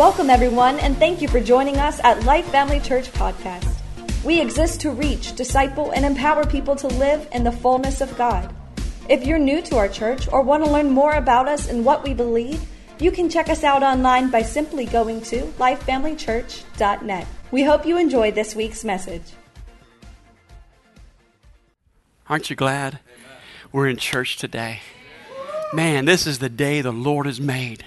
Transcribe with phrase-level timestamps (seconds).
[0.00, 3.70] Welcome, everyone, and thank you for joining us at Life Family Church Podcast.
[4.24, 8.50] We exist to reach, disciple, and empower people to live in the fullness of God.
[9.10, 12.02] If you're new to our church or want to learn more about us and what
[12.02, 12.66] we believe,
[12.98, 17.26] you can check us out online by simply going to lifefamilychurch.net.
[17.50, 19.34] We hope you enjoy this week's message.
[22.26, 23.00] Aren't you glad
[23.70, 24.80] we're in church today?
[25.74, 27.84] Man, this is the day the Lord has made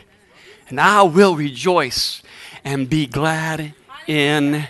[0.73, 2.23] and I will rejoice
[2.63, 3.75] and be glad
[4.07, 4.67] in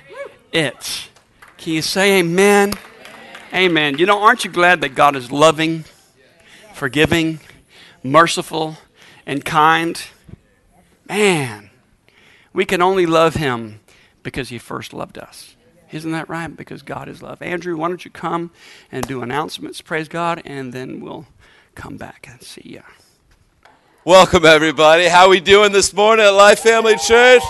[0.52, 1.07] it.
[1.55, 2.73] Can you say amen?
[3.53, 3.98] Amen.
[3.98, 5.85] You know, aren't you glad that God is loving,
[6.73, 7.39] forgiving,
[8.03, 8.79] merciful,
[9.26, 10.03] and kind?
[11.07, 11.70] Man,
[12.51, 13.79] we can only love Him
[14.23, 15.55] because He first loved us.
[15.93, 16.54] Isn't that right?
[16.54, 17.41] Because God is love.
[17.41, 18.51] Andrew, why don't you come
[18.91, 19.79] and do announcements?
[19.79, 21.27] Praise God, and then we'll
[21.76, 22.84] come back and see you.
[24.05, 25.07] Welcome everybody.
[25.07, 27.41] How we doing this morning at Life Family Church?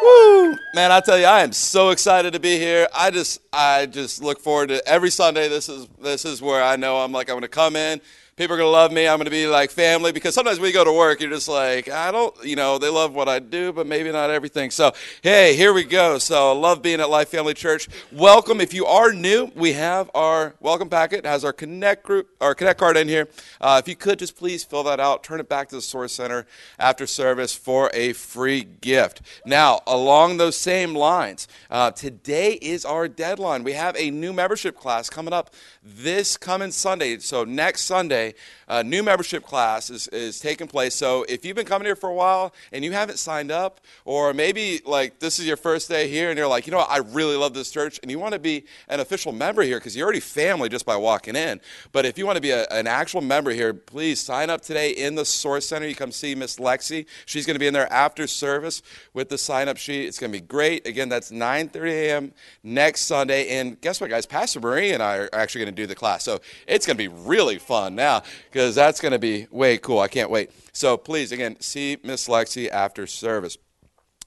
[0.00, 0.56] Woo!
[0.72, 2.86] Man, I tell you, I am so excited to be here.
[2.94, 5.48] I just I just look forward to every Sunday.
[5.48, 8.00] This is this is where I know I'm like I'm going to come in
[8.40, 9.06] people are going to love me.
[9.06, 11.90] I'm going to be like family because sometimes you go to work, you're just like,
[11.90, 14.70] I don't, you know, they love what I do, but maybe not everything.
[14.70, 16.16] So, hey, here we go.
[16.16, 17.86] So, I love being at Life Family Church.
[18.10, 18.62] Welcome.
[18.62, 22.54] If you are new, we have our welcome packet, it has our Connect group, our
[22.54, 23.28] Connect card in here.
[23.60, 26.14] Uh, if you could just please fill that out, turn it back to the Source
[26.14, 26.46] Center
[26.78, 29.20] after service for a free gift.
[29.44, 33.64] Now, along those same lines, uh, today is our deadline.
[33.64, 35.50] We have a new membership class coming up
[35.82, 37.18] this coming Sunday.
[37.18, 38.34] So, next Sunday,
[38.70, 40.94] a new membership class is, is taking place.
[40.94, 44.32] So if you've been coming here for a while and you haven't signed up, or
[44.32, 46.98] maybe like this is your first day here and you're like, you know what, I
[46.98, 50.04] really love this church, and you want to be an official member here because you're
[50.04, 51.60] already family just by walking in.
[51.90, 54.92] But if you want to be a, an actual member here, please sign up today
[54.92, 55.88] in the Source Center.
[55.88, 57.06] You come see Miss Lexi.
[57.26, 58.82] She's going to be in there after service
[59.12, 60.06] with the sign up sheet.
[60.06, 60.86] It's going to be great.
[60.86, 62.32] Again, that's 9:30 a.m.
[62.62, 63.48] next Sunday.
[63.58, 64.26] And guess what, guys?
[64.26, 67.02] Pastor Marie and I are actually going to do the class, so it's going to
[67.02, 68.22] be really fun now
[68.60, 70.00] because that's going to be way cool.
[70.00, 70.50] I can't wait.
[70.74, 73.56] So please, again, see Miss Lexi after service.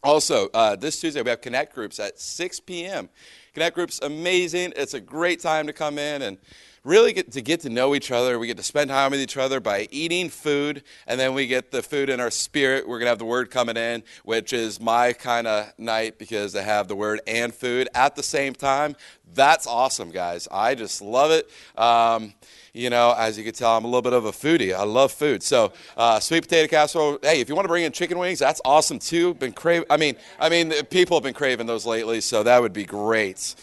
[0.01, 3.09] Also, uh, this Tuesday we have Connect Groups at 6 p.m.
[3.53, 4.73] Connect Groups, amazing.
[4.75, 6.39] It's a great time to come in and
[6.83, 8.37] really get to get to know each other.
[8.37, 11.71] We get to spend time with each other by eating food, and then we get
[11.71, 12.87] the food in our spirit.
[12.87, 16.55] We're going to have the word coming in, which is my kind of night because
[16.55, 18.95] I have the word and food at the same time.
[19.33, 20.47] That's awesome, guys.
[20.51, 21.49] I just love it.
[21.77, 22.33] Um,
[22.73, 24.73] you know, as you can tell, I'm a little bit of a foodie.
[24.73, 25.41] I love food.
[25.43, 27.19] So, uh, sweet potato casserole.
[27.21, 29.35] Hey, if you want to bring in chicken wings, that's awesome too.
[29.35, 29.87] Been craving.
[29.89, 33.55] I mean, I mean, people have been craving those lately, so that would be great.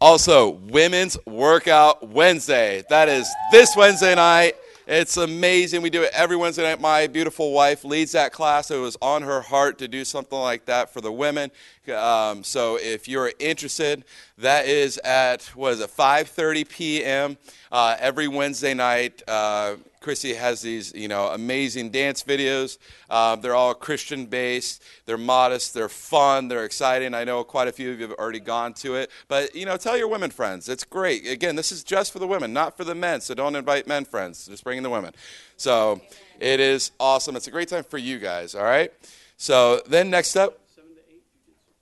[0.00, 2.84] Also, Women's Workout Wednesday.
[2.88, 4.54] That is this Wednesday night.
[4.86, 5.82] It's amazing.
[5.82, 6.80] We do it every Wednesday night.
[6.80, 8.70] My beautiful wife leads that class.
[8.70, 11.50] It was on her heart to do something like that for the women.
[11.92, 14.04] Um, so if you're interested,
[14.38, 17.36] that is at what is it 5:30 p.m.
[17.72, 19.22] Uh, every Wednesday night.
[19.26, 19.76] Uh,
[20.08, 22.78] Chrissy has these, you know, amazing dance videos.
[23.10, 24.82] Uh, they're all Christian based.
[25.04, 25.74] They're modest.
[25.74, 26.48] They're fun.
[26.48, 27.12] They're exciting.
[27.12, 29.10] I know quite a few of you have already gone to it.
[29.28, 30.66] But you know, tell your women friends.
[30.66, 31.28] It's great.
[31.28, 33.20] Again, this is just for the women, not for the men.
[33.20, 34.46] So don't invite men friends.
[34.46, 35.12] Just bring in the women.
[35.58, 36.00] So
[36.40, 37.36] it is awesome.
[37.36, 38.54] It's a great time for you guys.
[38.54, 38.90] All right.
[39.36, 40.58] So then next up.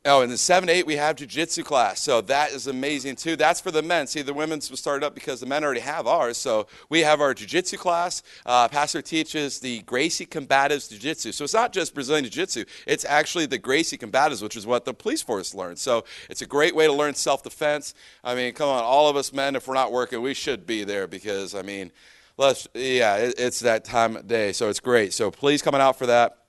[0.08, 2.00] Oh, and 7 to 8, we have jiu-jitsu class.
[2.00, 3.34] So that is amazing, too.
[3.34, 4.06] That's for the men.
[4.06, 6.36] See, the women's was started up because the men already have ours.
[6.36, 8.22] So we have our jiu-jitsu class.
[8.46, 11.32] Uh, Pastor teaches the Gracie Combatives Jiu-Jitsu.
[11.32, 12.66] So it's not just Brazilian Jiu-Jitsu.
[12.86, 15.80] It's actually the Gracie Combatives, which is what the police force learns.
[15.82, 17.92] So it's a great way to learn self-defense.
[18.22, 20.84] I mean, come on, all of us men, if we're not working, we should be
[20.84, 21.90] there because, I mean,
[22.36, 24.52] let's, yeah, it, it's that time of day.
[24.52, 25.14] So it's great.
[25.14, 26.45] So please come out for that.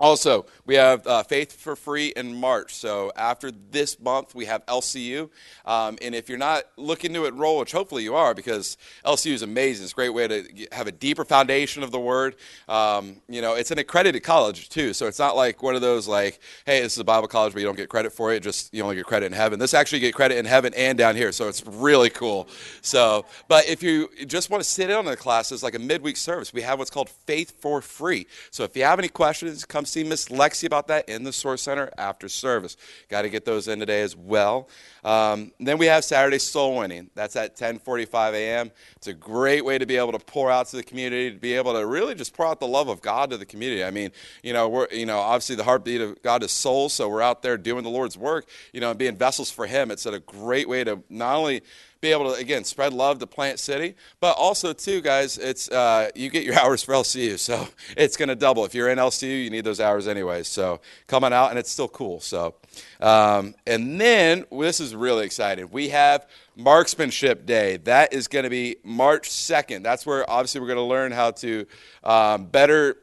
[0.00, 2.74] Also, we have uh, Faith for Free in March.
[2.74, 5.30] So after this month, we have LCU.
[5.64, 9.42] Um, and if you're not looking to enroll, which hopefully you are, because LCU is
[9.42, 9.84] amazing.
[9.84, 12.34] It's a great way to have a deeper foundation of the Word.
[12.68, 16.08] Um, you know, it's an accredited college too, so it's not like one of those
[16.08, 18.42] like, hey, this is a Bible college, but you don't get credit for it.
[18.42, 19.60] Just you only get credit in heaven.
[19.60, 22.48] This actually get credit in heaven and down here, so it's really cool.
[22.80, 26.16] So, but if you just want to sit in on the classes, like a midweek
[26.16, 28.26] service, we have what's called Faith for Free.
[28.50, 31.62] So if you have any questions, come see Miss Lexi about that in the Source
[31.62, 32.76] Center after service.
[33.08, 34.68] Got to get those in today as well.
[35.04, 37.10] Um, then we have Saturday Soul Winning.
[37.14, 38.70] That's at 10:45 a.m.
[38.96, 41.54] It's a great way to be able to pour out to the community, to be
[41.54, 43.84] able to really just pour out the love of God to the community.
[43.84, 44.10] I mean,
[44.42, 47.42] you know, we're you know obviously the heartbeat of God is soul, so we're out
[47.42, 49.90] there doing the Lord's work, you know, and being vessels for Him.
[49.90, 51.62] It's a great way to not only
[52.02, 56.10] be able to again spread love to Plant City, but also too, guys, it's uh,
[56.14, 57.66] you get your hours for LCU, so
[57.96, 58.64] it's going to double.
[58.66, 60.48] If you're in LCU, you need those hours anyways.
[60.48, 62.20] So coming out, and it's still cool.
[62.20, 62.56] So,
[63.00, 65.70] um, and then this is really exciting.
[65.70, 66.26] We have
[66.56, 67.78] Marksmanship Day.
[67.78, 69.84] That is going to be March 2nd.
[69.84, 71.66] That's where obviously we're going to learn how to
[72.02, 72.96] um, better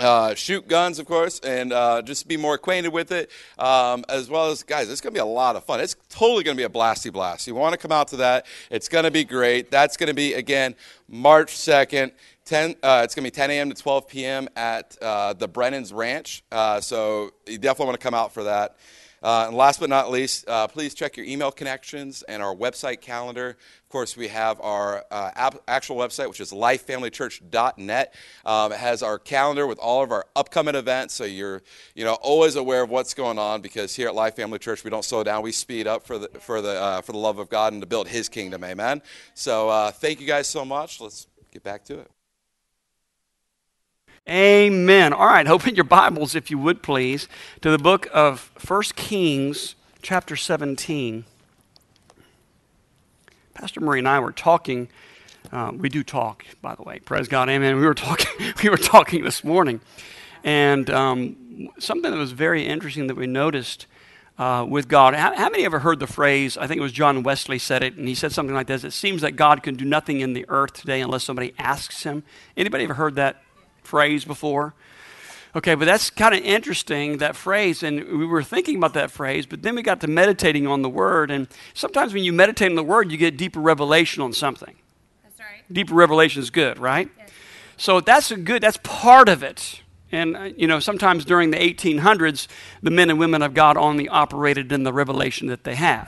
[0.00, 4.30] uh, shoot guns, of course, and uh, just be more acquainted with it, um, as
[4.30, 5.78] well as, guys, it's going to be a lot of fun.
[5.80, 7.46] It's totally going to be a blasty blast.
[7.46, 8.46] You want to come out to that.
[8.70, 9.70] It's going to be great.
[9.70, 10.74] That's going to be, again,
[11.08, 12.12] March 2nd.
[12.46, 13.68] 10, uh, it's going to be 10 a.m.
[13.70, 14.48] to 12 p.m.
[14.56, 16.42] at uh, the Brennan's Ranch.
[16.50, 18.76] Uh, so you definitely want to come out for that.
[19.22, 23.00] Uh, and last but not least, uh, please check your email connections and our website
[23.02, 23.50] calendar.
[23.50, 28.14] Of course, we have our uh, ap- actual website, which is lifefamilychurch.net.
[28.46, 31.62] Um, it has our calendar with all of our upcoming events, so you're
[31.94, 33.60] you know always aware of what's going on.
[33.60, 36.28] Because here at Life Family Church, we don't slow down; we speed up for the
[36.40, 38.64] for the uh, for the love of God and to build His kingdom.
[38.64, 39.02] Amen.
[39.34, 41.00] So uh, thank you guys so much.
[41.00, 42.10] Let's get back to it.
[44.28, 45.12] Amen.
[45.12, 47.26] All right, open your Bibles, if you would please,
[47.62, 51.24] to the book of 1 Kings, chapter 17.
[53.54, 54.88] Pastor Marie and I were talking.
[55.52, 56.98] Um, we do talk, by the way.
[56.98, 57.76] Praise God, amen.
[57.76, 58.26] We were talking.
[58.62, 59.80] We were talking this morning,
[60.44, 63.86] and um, something that was very interesting that we noticed
[64.38, 65.14] uh, with God.
[65.14, 66.58] How, how, many ever heard the phrase?
[66.58, 68.92] I think it was John Wesley said it, and he said something like this: "It
[68.92, 72.22] seems that God can do nothing in the earth today unless somebody asks Him."
[72.56, 73.42] Anybody ever heard that
[73.90, 74.74] phrase before?
[75.54, 77.82] Okay, but that's kind of interesting, that phrase.
[77.82, 80.88] And we were thinking about that phrase, but then we got to meditating on the
[80.88, 81.30] word.
[81.30, 84.76] And sometimes when you meditate on the word, you get deeper revelation on something.
[85.24, 85.64] That's right.
[85.72, 87.10] Deeper revelation is good, right?
[87.18, 87.30] Yes.
[87.76, 89.82] So that's a good, that's part of it.
[90.12, 92.46] And, uh, you know, sometimes during the 1800s,
[92.82, 96.06] the men and women of God only operated in the revelation that they had.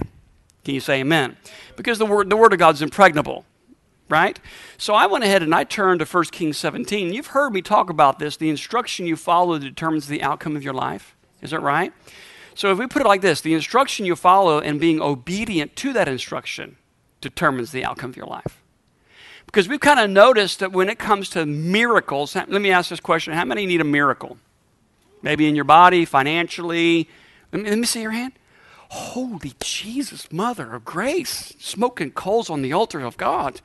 [0.64, 1.36] Can you say amen?
[1.76, 3.44] Because the word, the word of God is impregnable
[4.12, 4.38] right?
[4.78, 7.12] So I went ahead and I turned to 1 Kings 17.
[7.12, 8.36] You've heard me talk about this.
[8.36, 11.16] The instruction you follow determines the outcome of your life.
[11.40, 11.92] Is that right?
[12.54, 15.92] So if we put it like this, the instruction you follow and being obedient to
[15.94, 16.76] that instruction
[17.22, 18.62] determines the outcome of your life.
[19.46, 23.00] Because we've kind of noticed that when it comes to miracles, let me ask this
[23.00, 24.36] question how many need a miracle?
[25.22, 27.08] Maybe in your body, financially.
[27.52, 28.32] Let me, let me see your hand.
[28.88, 33.62] Holy Jesus, Mother of Grace, smoking coals on the altar of God.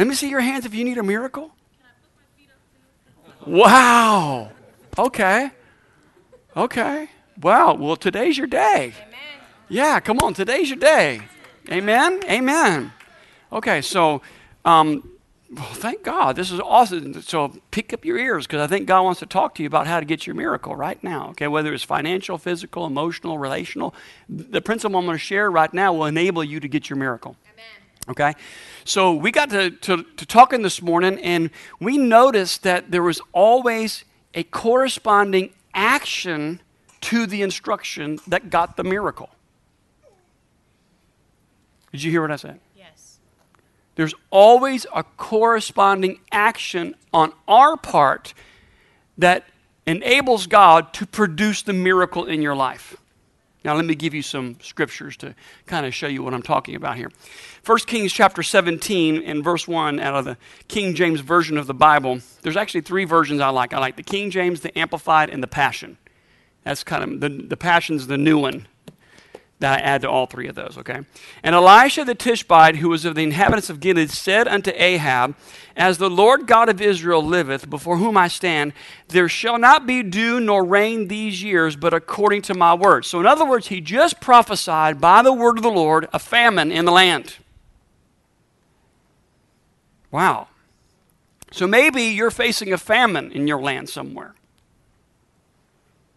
[0.00, 1.50] Let me see your hands if you need a miracle.
[3.46, 4.50] Wow.
[4.96, 5.50] Okay.
[6.56, 7.10] Okay.
[7.42, 7.74] Wow.
[7.74, 8.94] Well, today's your day.
[8.96, 9.20] Amen.
[9.68, 10.32] Yeah, come on.
[10.32, 11.20] Today's your day.
[11.70, 12.18] Amen.
[12.30, 12.94] Amen.
[13.52, 14.22] Okay, so
[14.64, 15.06] um,
[15.52, 16.34] well, thank God.
[16.34, 17.20] This is awesome.
[17.20, 19.86] So pick up your ears because I think God wants to talk to you about
[19.86, 21.28] how to get your miracle right now.
[21.32, 23.94] Okay, whether it's financial, physical, emotional, relational,
[24.30, 27.36] the principle I'm going to share right now will enable you to get your miracle.
[28.08, 28.34] Okay?
[28.84, 33.20] So we got to, to, to talking this morning, and we noticed that there was
[33.32, 34.04] always
[34.34, 36.60] a corresponding action
[37.02, 39.30] to the instruction that got the miracle.
[41.92, 42.60] Did you hear what I said?
[42.76, 43.18] Yes.
[43.96, 48.34] There's always a corresponding action on our part
[49.18, 49.44] that
[49.86, 52.96] enables God to produce the miracle in your life.
[53.64, 55.34] Now, let me give you some scriptures to
[55.66, 57.10] kind of show you what I'm talking about here.
[57.66, 60.38] 1 Kings chapter 17 and verse 1 out of the
[60.68, 62.20] King James Version of the Bible.
[62.42, 63.74] There's actually three versions I like.
[63.74, 65.98] I like the King James, the Amplified, and the Passion.
[66.64, 68.66] That's kind of the, the Passion's the new one
[69.60, 71.00] that I add to all three of those, okay?
[71.42, 75.36] And Elisha the Tishbite, who was of the inhabitants of Gilead, said unto Ahab,
[75.76, 78.72] As the Lord God of Israel liveth, before whom I stand,
[79.08, 83.04] there shall not be dew nor rain these years, but according to my word.
[83.04, 86.72] So, in other words, he just prophesied by the word of the Lord a famine
[86.72, 87.36] in the land.
[90.10, 90.48] Wow.
[91.52, 94.34] So maybe you're facing a famine in your land somewhere.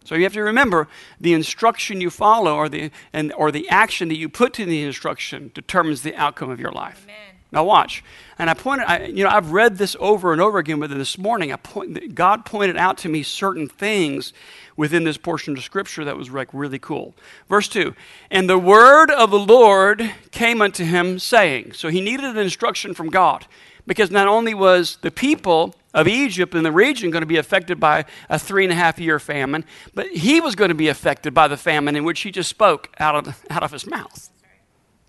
[0.04, 0.88] So you have to remember
[1.20, 4.82] the instruction you follow or the, and, or the action that you put to the
[4.82, 7.04] instruction determines the outcome of your life.
[7.04, 7.34] Amen.
[7.54, 8.02] Now watch.
[8.36, 11.16] And I pointed, I, you know, I've read this over and over again, but this
[11.16, 14.32] morning I point, God pointed out to me certain things
[14.76, 17.14] within this portion of Scripture that was like really cool.
[17.48, 17.94] Verse 2
[18.30, 22.92] And the word of the Lord came unto him, saying, So he needed an instruction
[22.92, 23.46] from God
[23.86, 27.78] because not only was the people of Egypt and the region going to be affected
[27.78, 31.32] by a three and a half year famine, but he was going to be affected
[31.32, 34.28] by the famine in which he just spoke out of, out of his mouth.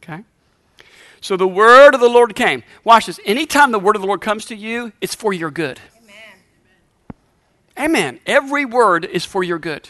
[0.02, 0.24] Okay?
[1.20, 2.64] So the word of the Lord came.
[2.84, 3.20] Watch this.
[3.26, 5.80] Anytime the word of the Lord comes to you, it's for your good.
[7.78, 7.90] Amen.
[7.90, 8.20] Amen.
[8.28, 9.90] Every word is for your good.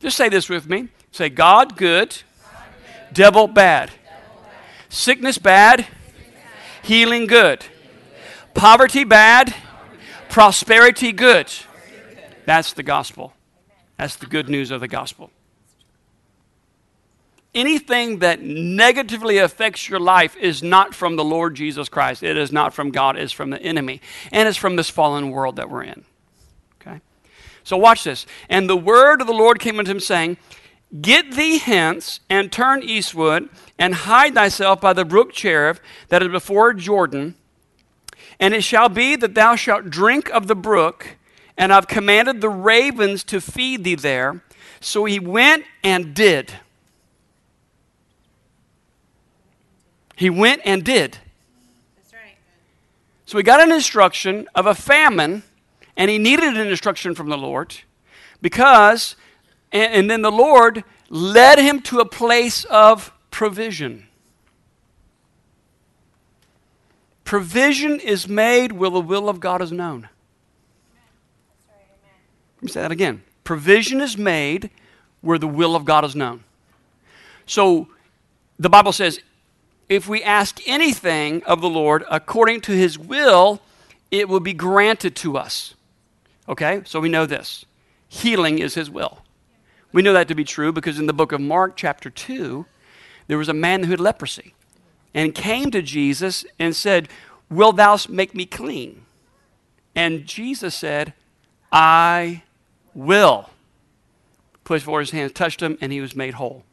[0.00, 0.88] Just say this with me.
[1.12, 2.22] Say, God good,
[3.12, 3.90] devil bad.
[4.88, 5.86] Sickness bad,
[6.82, 7.64] healing good.
[8.54, 9.54] Poverty bad,
[10.30, 11.52] prosperity good.
[12.46, 13.34] That's the gospel.
[13.98, 15.30] That's the good news of the gospel.
[17.54, 22.22] Anything that negatively affects your life is not from the Lord Jesus Christ.
[22.22, 24.00] It is not from God, it's from the enemy.
[24.30, 26.04] And it's from this fallen world that we're in.
[26.80, 27.00] Okay?
[27.64, 28.24] So watch this.
[28.48, 30.36] And the word of the Lord came unto him, saying,
[31.00, 36.28] Get thee hence and turn eastward and hide thyself by the brook Cherith that is
[36.28, 37.34] before Jordan.
[38.40, 41.18] And it shall be that thou shalt drink of the brook,
[41.58, 44.42] and I've commanded the ravens to feed thee there.
[44.80, 46.54] So he went and did.
[50.16, 51.18] He went and did.
[51.96, 52.36] That's right.
[53.26, 55.42] So he got an instruction of a famine,
[55.96, 57.76] and he needed an instruction from the Lord
[58.40, 59.16] because,
[59.70, 64.06] and, and then the Lord led him to a place of provision.
[67.30, 70.08] Provision is made where the will of God is known.
[72.56, 73.22] Let me say that again.
[73.44, 74.68] Provision is made
[75.20, 76.42] where the will of God is known.
[77.46, 77.86] So
[78.58, 79.20] the Bible says,
[79.88, 83.60] if we ask anything of the Lord according to his will,
[84.10, 85.76] it will be granted to us.
[86.48, 86.82] Okay?
[86.84, 87.64] So we know this.
[88.08, 89.20] Healing is his will.
[89.92, 92.66] We know that to be true because in the book of Mark, chapter 2,
[93.28, 94.52] there was a man who had leprosy
[95.14, 97.08] and came to Jesus and said,
[97.50, 99.02] Will thou make me clean?
[99.94, 101.14] And Jesus said,
[101.72, 102.42] I
[102.94, 103.50] will.
[104.64, 106.64] Pushed forward his hands, touched him, and he was made whole.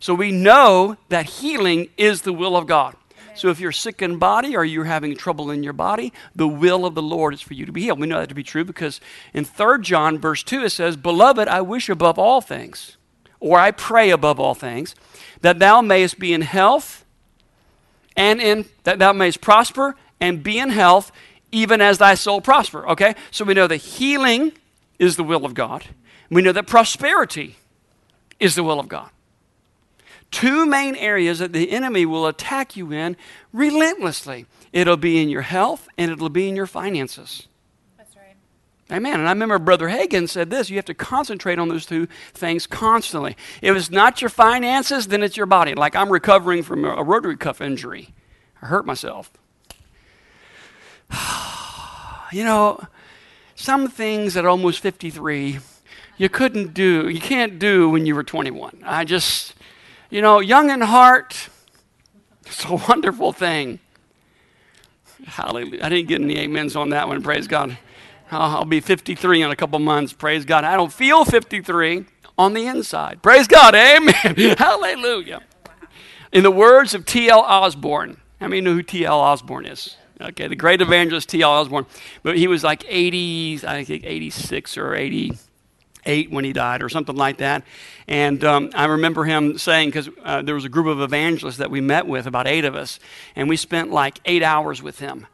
[0.00, 2.96] So we know that healing is the will of God.
[3.34, 6.86] So if you're sick in body or you're having trouble in your body, the will
[6.86, 8.00] of the Lord is for you to be healed.
[8.00, 9.00] We know that to be true because
[9.34, 12.96] in 3 John verse 2 it says, "Beloved, I wish above all things,
[13.38, 14.94] or I pray above all things,
[15.42, 17.04] that thou mayest be in health
[18.16, 21.12] and in that thou mayest prosper and be in health
[21.52, 23.14] even as thy soul prosper." Okay?
[23.30, 24.52] So we know that healing
[24.98, 25.84] is the will of God.
[26.30, 27.56] We know that prosperity
[28.40, 29.10] is the will of God
[30.30, 33.16] two main areas that the enemy will attack you in
[33.52, 37.48] relentlessly it'll be in your health and it'll be in your finances.
[38.90, 39.18] Amen.
[39.18, 42.66] And I remember Brother Hagin said this you have to concentrate on those two things
[42.66, 43.36] constantly.
[43.60, 45.74] If it's not your finances, then it's your body.
[45.74, 48.14] Like I'm recovering from a rotary cuff injury,
[48.62, 49.32] I hurt myself.
[52.32, 52.80] you know,
[53.54, 55.58] some things at almost 53
[56.18, 58.82] you couldn't do, you can't do when you were 21.
[58.84, 59.54] I just,
[60.08, 61.48] you know, young in heart,
[62.46, 63.80] it's a wonderful thing.
[65.26, 65.80] Hallelujah.
[65.82, 67.22] I didn't get any amens on that one.
[67.22, 67.76] Praise God.
[68.30, 70.12] I'll be 53 in a couple months.
[70.12, 70.64] Praise God.
[70.64, 72.04] I don't feel 53
[72.38, 73.22] on the inside.
[73.22, 73.74] Praise God.
[73.74, 74.14] Amen.
[74.58, 75.42] Hallelujah.
[76.32, 77.40] In the words of T.L.
[77.40, 79.18] Osborn, how many know who T.L.
[79.18, 79.96] Osborn is?
[80.20, 81.50] Okay, the great evangelist T.L.
[81.50, 81.86] Osborn.
[82.22, 85.38] But he was like 80, I think 86 or 80
[86.06, 87.64] eight when he died, or something like that.
[88.08, 91.70] And um, I remember him saying, because uh, there was a group of evangelists that
[91.70, 92.98] we met with, about eight of us,
[93.34, 95.26] and we spent like eight hours with him.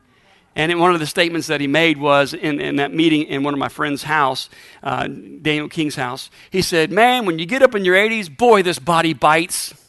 [0.55, 3.55] And one of the statements that he made was in, in that meeting in one
[3.55, 4.51] of my friend's house,
[4.83, 8.63] uh, Daniel King's house, he said, Man, when you get up in your 80s, boy,
[8.63, 9.75] this body bites.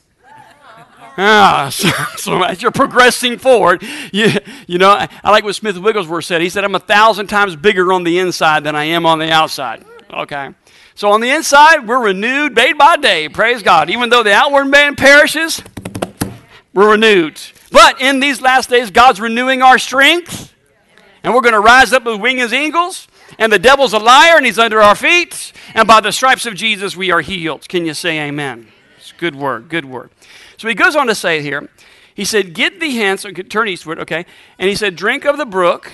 [1.15, 4.32] Ah, so, so, as you're progressing forward, you,
[4.65, 6.41] you know, I, I like what Smith Wigglesworth said.
[6.41, 9.32] He said, I'm a thousand times bigger on the inside than I am on the
[9.32, 9.86] outside.
[10.12, 10.50] Okay.
[10.96, 13.29] So on the inside, we're renewed day by day.
[13.29, 13.91] Praise God.
[13.91, 15.62] Even though the outward man perishes,
[16.74, 17.39] we're renewed.
[17.72, 20.52] But in these last days, God's renewing our strength.
[21.24, 23.08] And we're going to rise up with wings as eagles.
[23.39, 25.53] And the devil's a liar and he's under our feet.
[25.74, 27.68] And by the stripes of Jesus, we are healed.
[27.70, 28.68] Can you say amen?
[28.98, 30.12] It's good word, good word.
[30.58, 31.70] So he goes on to say here,
[32.13, 34.25] he said, Get thee hence, turn eastward, okay?
[34.60, 35.94] And he said, Drink of the brook,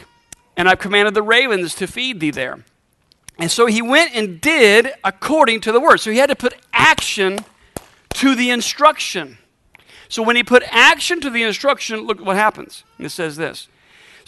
[0.57, 2.65] and I've commanded the ravens to feed thee there.
[3.37, 6.01] And so he went and did according to the word.
[6.01, 7.39] So he had to put action
[8.15, 9.37] to the instruction.
[10.09, 12.83] So when he put action to the instruction, look what happens.
[12.97, 13.69] It says this.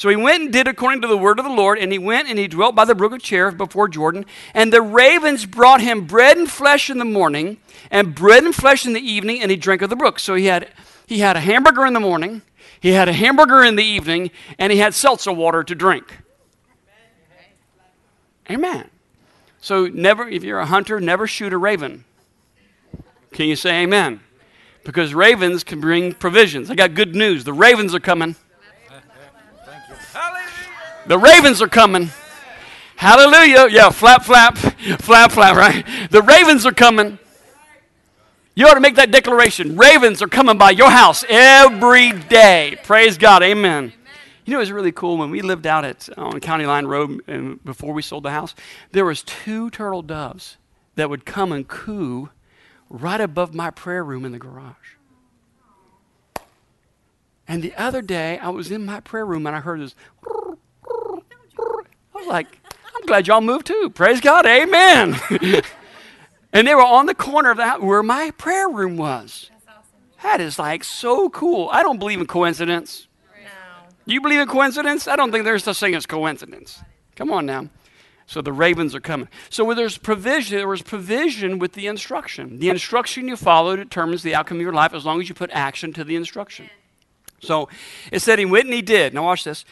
[0.01, 2.27] So he went and did according to the word of the Lord, and he went
[2.27, 4.25] and he dwelt by the brook of Cherith before Jordan.
[4.55, 7.57] And the ravens brought him bread and flesh in the morning,
[7.91, 10.17] and bread and flesh in the evening, and he drank of the brook.
[10.17, 10.69] So he had,
[11.05, 12.41] he had a hamburger in the morning,
[12.79, 16.17] he had a hamburger in the evening, and he had seltzer water to drink.
[18.49, 18.89] Amen.
[19.59, 22.05] So never, if you're a hunter, never shoot a raven.
[23.33, 24.21] Can you say amen?
[24.83, 26.71] Because ravens can bring provisions.
[26.71, 27.43] I got good news.
[27.43, 28.35] The ravens are coming.
[31.07, 32.09] The ravens are coming.
[32.95, 33.67] Hallelujah.
[33.69, 35.85] Yeah, flap, flap, flap, flap, right?
[36.11, 37.17] The ravens are coming.
[38.53, 39.77] You ought to make that declaration.
[39.77, 42.77] Ravens are coming by your house every day.
[42.83, 43.41] Praise God.
[43.43, 43.93] Amen.
[44.45, 47.21] You know, it was really cool when we lived out at on County Line Road
[47.27, 48.53] and before we sold the house.
[48.91, 50.57] There was two turtle doves
[50.95, 52.29] that would come and coo
[52.89, 54.75] right above my prayer room in the garage.
[57.47, 59.95] And the other day, I was in my prayer room and I heard this.
[62.21, 62.59] Was like,
[62.95, 63.89] I'm glad y'all moved too.
[63.93, 64.45] Praise God.
[64.45, 65.19] Amen.
[66.53, 69.49] and they were on the corner of that where my prayer room was.
[70.23, 71.69] That is like so cool.
[71.71, 73.07] I don't believe in coincidence.
[73.43, 73.49] No.
[74.05, 75.07] You believe in coincidence?
[75.07, 76.81] I don't think there's such thing as coincidence.
[77.15, 77.69] Come on now.
[78.27, 79.27] So the ravens are coming.
[79.49, 82.59] So where there's provision, there was provision with the instruction.
[82.59, 85.49] The instruction you follow determines the outcome of your life as long as you put
[85.51, 86.69] action to the instruction.
[87.41, 87.67] So
[88.11, 89.13] it said he went and he did.
[89.13, 89.65] Now watch this.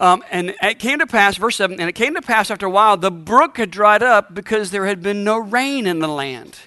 [0.00, 2.70] Um, and it came to pass, verse 7, and it came to pass after a
[2.70, 6.58] while, the brook had dried up because there had been no rain in the land.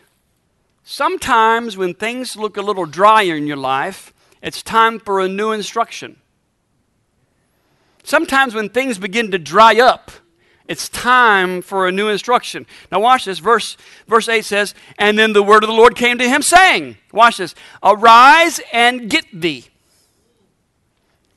[0.83, 4.13] Sometimes when things look a little drier in your life,
[4.43, 6.17] it's time for a new instruction.
[8.03, 10.11] Sometimes when things begin to dry up,
[10.67, 12.67] it's time for a new instruction.
[12.91, 13.39] Now, watch this.
[13.39, 16.97] Verse, verse 8 says, And then the word of the Lord came to him, saying,
[17.11, 19.65] Watch this, arise and get thee.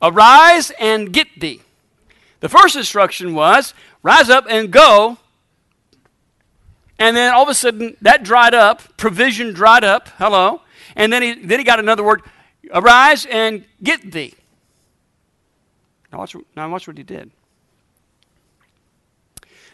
[0.01, 1.61] Arise and get thee.
[2.39, 5.17] The first instruction was, Rise up and go.
[6.99, 10.09] And then all of a sudden, that dried up, provision dried up.
[10.17, 10.61] Hello.
[10.95, 12.21] And then he, then he got another word,
[12.71, 14.33] Arise and get thee.
[16.11, 17.31] Now watch, now watch what he did.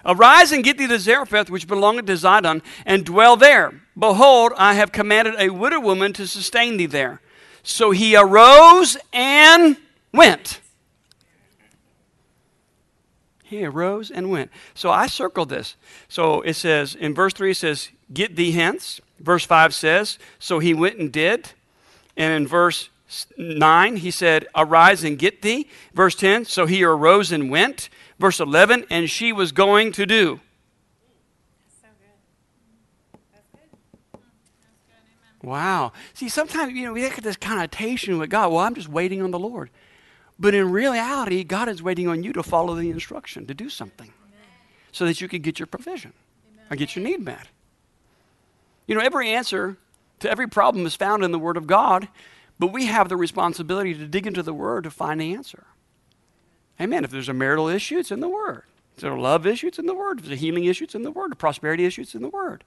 [0.06, 3.82] Arise and get thee to Zarephath, which belongeth to Zidon, and dwell there.
[3.98, 7.22] Behold, I have commanded a widow woman to sustain thee there.
[7.64, 9.78] So he arose and
[10.12, 10.60] went.
[13.54, 14.50] He arose and went.
[14.74, 15.76] So I circled this.
[16.08, 19.00] So it says, in verse 3, it says, Get thee hence.
[19.20, 21.52] Verse 5 says, So he went and did.
[22.18, 22.90] And in verse
[23.38, 25.68] 9, he said, Arise and get thee.
[25.94, 27.90] Verse 10, So he arose and went.
[28.18, 30.40] Verse 11, And she was going to do.
[31.80, 32.10] So good.
[33.34, 33.78] That's good.
[34.64, 34.96] That's good.
[35.44, 35.52] Amen.
[35.52, 35.92] Wow.
[36.16, 38.52] See, sometimes, you know, we get this connotation with God.
[38.52, 39.70] Well, I'm just waiting on the Lord.
[40.40, 44.12] But in reality, God is waiting on you to follow the instruction, to do something,
[44.92, 46.14] so that you can get your provision
[46.70, 47.48] or get your need met.
[48.88, 49.78] You know, every answer
[50.20, 52.08] to every problem is found in the Word of God,
[52.60, 55.66] but we have the responsibility to dig into the Word to find the answer.
[56.82, 57.04] Amen.
[57.04, 58.64] If there's a marital issue, it's in the Word.
[58.96, 60.20] If there's a love issue, it's in the Word.
[60.20, 61.32] If there's a healing issue, it's in the Word.
[61.32, 62.64] If A prosperity issue, it's in the Word.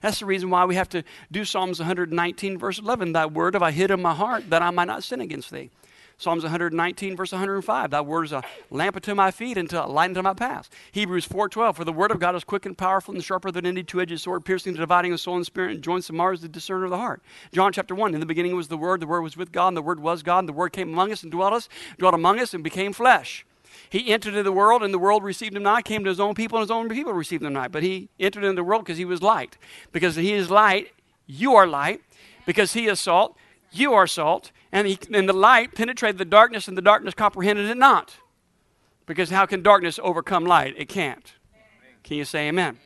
[0.00, 3.12] That's the reason why we have to do Psalms 119, verse 11.
[3.12, 5.70] Thy word have I hid in my heart that I might not sin against thee.
[6.16, 7.90] Psalms 119, verse 105.
[7.90, 10.70] Thy word is a lamp unto my feet and a light unto my path.
[10.92, 11.74] Hebrews 4.12.
[11.74, 14.44] For the word of God is quick and powerful and sharper than any two-edged sword,
[14.44, 16.98] piercing to dividing of soul and spirit and joints and marrows, the discerner of the
[16.98, 17.22] heart.
[17.52, 18.14] John chapter 1.
[18.14, 19.00] In the beginning was the word.
[19.00, 20.40] The word was with God, and the word was God.
[20.40, 23.44] And the word came among us and dwelt us, dwelt among us and became flesh.
[23.90, 25.84] He entered into the world, and the world received him not.
[25.84, 27.72] Came to his own people, and his own people received him not.
[27.72, 29.58] But he entered into the world because he was light.
[29.92, 30.92] Because he is light,
[31.26, 32.02] you are light.
[32.46, 33.36] Because he is salt,
[33.72, 34.52] you are salt.
[34.74, 38.16] And, he, and the light penetrated the darkness, and the darkness comprehended it not.
[39.06, 40.74] Because how can darkness overcome light?
[40.76, 41.32] It can't.
[42.02, 42.78] Can you say amen?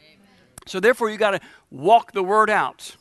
[0.67, 2.97] So therefore, you got to walk the word out.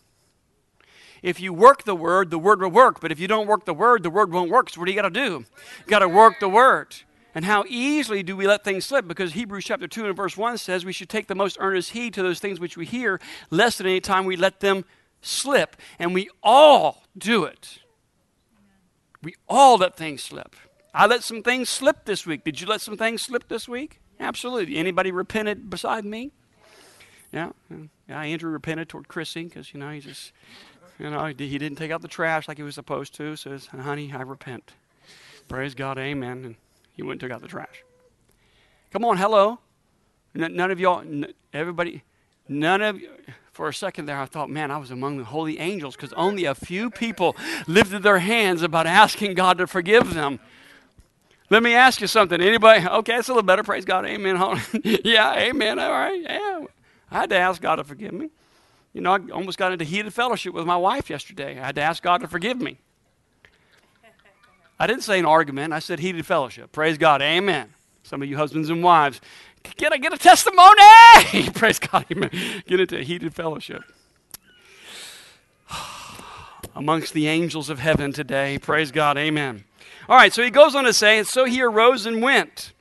[1.22, 3.02] If you work the word, the word will work.
[3.02, 4.70] But if you don't work the word, the word won't work.
[4.70, 5.46] So what do you got to do?
[5.86, 6.96] You got to work the word.
[7.36, 9.06] And how easily do we let things slip?
[9.06, 12.14] Because Hebrews chapter 2 and verse 1 says we should take the most earnest heed
[12.14, 13.20] to those things which we hear,
[13.50, 14.86] lest at any time we let them
[15.22, 15.76] slip.
[16.00, 17.80] And we all do it.
[19.24, 20.56] We all let things slip.
[20.94, 22.44] I let some things slip this week.
[22.44, 24.00] Did you let some things slip this week?
[24.20, 24.78] Absolutely.
[24.78, 26.32] Anybody repented beside me?
[27.32, 27.52] Yeah.
[28.08, 30.32] Yeah, Andrew repented toward Chrissy because, you know, he just,
[30.98, 33.36] you know, he didn't take out the trash like he was supposed to.
[33.36, 34.72] Says, honey, I repent.
[35.48, 36.46] Praise God, amen.
[36.46, 36.56] And
[36.94, 37.84] he went and took out the trash.
[38.92, 39.60] Come on, hello.
[40.36, 42.04] N- none of y'all, n- everybody,
[42.48, 43.00] none of.
[43.58, 46.46] For a second there, I thought, man, I was among the holy angels because only
[46.46, 50.40] a few people lifted their hands about asking God to forgive them.
[51.50, 52.40] Let me ask you something.
[52.40, 52.86] Anybody?
[52.88, 53.64] Okay, it's a little better.
[53.64, 54.06] Praise God.
[54.06, 54.36] Amen.
[54.84, 55.80] yeah, amen.
[55.80, 56.22] All right.
[56.22, 56.66] Yeah.
[57.10, 58.30] I had to ask God to forgive me.
[58.94, 61.60] You know, I almost got into heated fellowship with my wife yesterday.
[61.60, 62.78] I had to ask God to forgive me.
[64.80, 65.74] I didn't say an argument.
[65.74, 66.72] I said heated fellowship.
[66.72, 67.24] Praise God.
[67.24, 67.74] Amen.
[68.04, 69.20] Some of you husbands and wives,
[69.76, 70.82] get a, get a testimony.
[71.54, 72.06] Praise God.
[72.12, 72.30] Amen.
[72.66, 73.84] Get into heated fellowship.
[76.76, 78.58] Amongst the angels of heaven today.
[78.58, 79.18] Praise God.
[79.18, 79.66] Amen.
[80.10, 82.72] All right, so he goes on to say, and so he arose and went.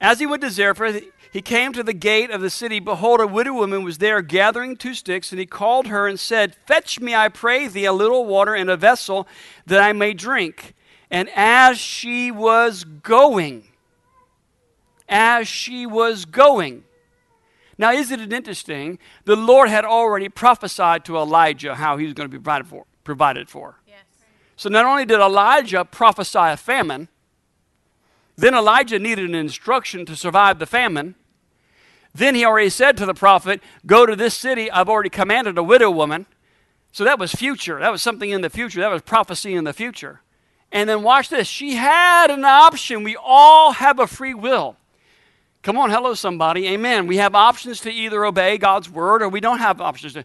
[0.00, 2.80] As he went to Zarephath, he came to the gate of the city.
[2.80, 6.56] Behold, a widow woman was there gathering two sticks, and he called her and said,
[6.66, 9.28] Fetch me, I pray thee, a little water in a vessel
[9.66, 10.74] that I may drink.
[11.10, 13.68] And as she was going,
[15.08, 16.84] as she was going,
[17.78, 18.98] now, isn't it interesting?
[19.24, 22.86] The Lord had already prophesied to Elijah how he was going to be provided for.
[23.02, 23.80] Provided for.
[23.86, 24.04] Yes.
[24.56, 27.08] So not only did Elijah prophesy a famine,
[28.36, 31.16] then Elijah needed an instruction to survive the famine.
[32.14, 34.70] Then he already said to the prophet, Go to this city.
[34.70, 36.26] I've already commanded a widow woman.
[36.92, 37.80] So that was future.
[37.80, 38.80] That was something in the future.
[38.80, 40.20] That was prophecy in the future.
[40.70, 41.48] And then watch this.
[41.48, 43.02] She had an option.
[43.02, 44.76] We all have a free will.
[45.64, 46.68] Come on, hello, somebody.
[46.68, 47.06] Amen.
[47.06, 50.24] We have options to either obey God's word or we don't have options to.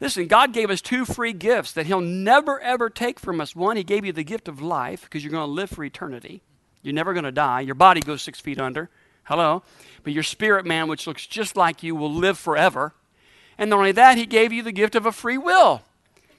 [0.00, 3.56] Listen, God gave us two free gifts that He'll never, ever take from us.
[3.56, 6.42] One, He gave you the gift of life because you're going to live for eternity.
[6.82, 7.62] You're never going to die.
[7.62, 8.88] Your body goes six feet under.
[9.24, 9.64] Hello.
[10.04, 12.94] But your spirit man, which looks just like you, will live forever.
[13.58, 15.82] And not only that, He gave you the gift of a free will.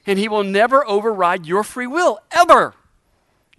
[0.07, 2.73] And He will never override your free will, ever.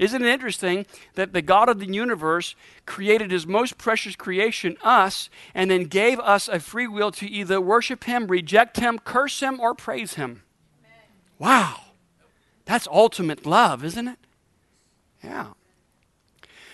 [0.00, 5.28] Isn't it interesting that the God of the universe created his most precious creation, us,
[5.54, 9.60] and then gave us a free will to either worship him, reject him, curse him,
[9.60, 10.42] or praise him?
[11.38, 11.80] Wow.
[12.64, 14.18] That's ultimate love, isn't it?
[15.22, 15.48] Yeah.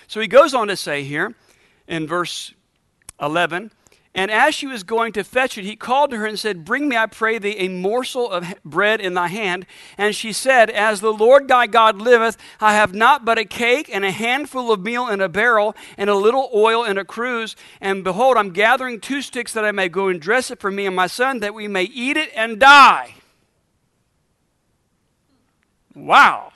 [0.06, 1.34] So he goes on to say here
[1.88, 2.54] in verse
[3.20, 3.72] 11
[4.16, 6.88] and as she was going to fetch it, he called to her and said, Bring
[6.88, 9.66] me, I pray thee, a morsel of bread in thy hand.
[9.98, 13.90] And she said, As the Lord thy God liveth, I have not but a cake
[13.92, 17.56] and a handful of meal in a barrel and a little oil in a cruse.
[17.78, 20.86] And behold, I'm gathering two sticks that I may go and dress it for me
[20.86, 23.16] and my son, that we may eat it and die.
[25.94, 26.54] Wow.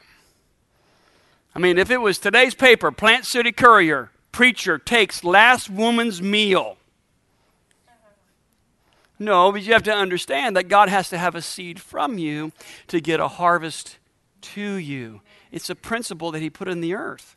[1.54, 6.78] I mean, if it was today's paper, Plant City Courier, preacher takes last woman's meal
[9.20, 12.52] no, but you have to understand that God has to have a seed from you
[12.88, 13.98] to get a harvest
[14.40, 15.20] to you.
[15.52, 17.36] It's a principle that He put in the earth.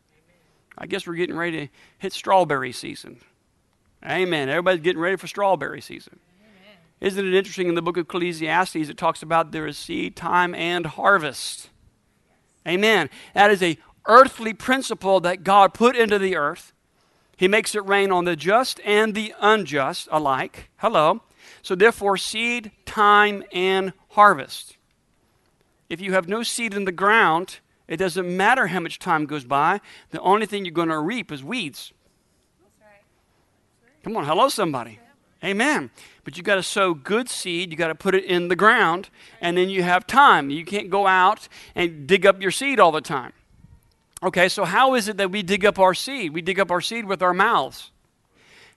[0.78, 3.20] I guess we're getting ready to hit strawberry season.
[4.04, 4.48] Amen.
[4.48, 6.20] Everybody's getting ready for strawberry season.
[6.40, 6.78] Amen.
[7.02, 10.56] Isn't it interesting in the book of Ecclesiastes, it talks about there is seed, time,
[10.56, 11.70] and harvest.
[12.66, 13.10] Amen.
[13.34, 16.72] That is a earthly principle that God put into the earth.
[17.36, 20.70] He makes it rain on the just and the unjust alike.
[20.78, 21.22] Hello.
[21.64, 24.78] So, therefore, seed, time, and harvest.
[25.90, 29.46] If you have no seed in the ground, it doesn't matter how much time goes
[29.46, 29.82] by.
[30.12, 31.94] The only thing you're going to reap is weeds.
[34.04, 35.00] Come on, hello, somebody.
[35.44, 35.90] Amen.
[36.26, 37.72] But you got to sow good seed.
[37.72, 40.50] You got to put it in the ground, and then you have time.
[40.50, 43.32] You can't go out and dig up your seed all the time.
[44.22, 46.34] Okay, so how is it that we dig up our seed?
[46.34, 47.92] We dig up our seed with our mouths.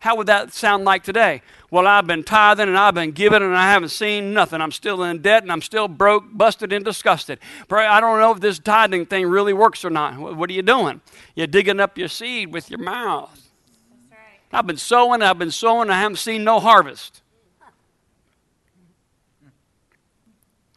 [0.06, 1.42] How would that sound like today?
[1.68, 4.60] Well, I've been tithing and I've been giving and I haven't seen nothing.
[4.60, 7.40] I'm still in debt and I'm still broke, busted, and disgusted.
[7.68, 10.16] I don't know if this tithing thing really works or not.
[10.16, 11.00] What are you doing?
[11.34, 13.50] You're digging up your seed with your mouth.
[14.52, 17.20] I've been sowing, I've been sowing, I haven't seen no harvest.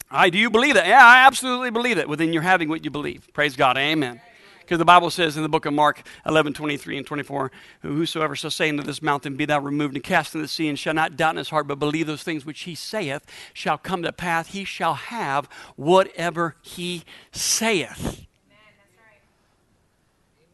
[0.10, 0.88] I do you believe that?
[0.88, 3.30] Yeah, I absolutely believe it Within you're having what you believe.
[3.32, 3.78] Praise God.
[3.78, 4.22] Amen.
[4.70, 7.52] Because the Bible says in the book of Mark 11, 23 and 24,
[7.82, 10.78] Whosoever shall say unto this mountain, Be thou removed and cast into the sea, and
[10.78, 14.04] shall not doubt in his heart, but believe those things which he saith, shall come
[14.04, 14.50] to pass.
[14.50, 18.28] He shall have whatever he saith.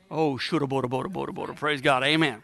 [0.10, 1.54] Oh, shoulda, boda, boda, boda, boda.
[1.54, 2.01] Praise God.
[2.06, 2.41] Amen.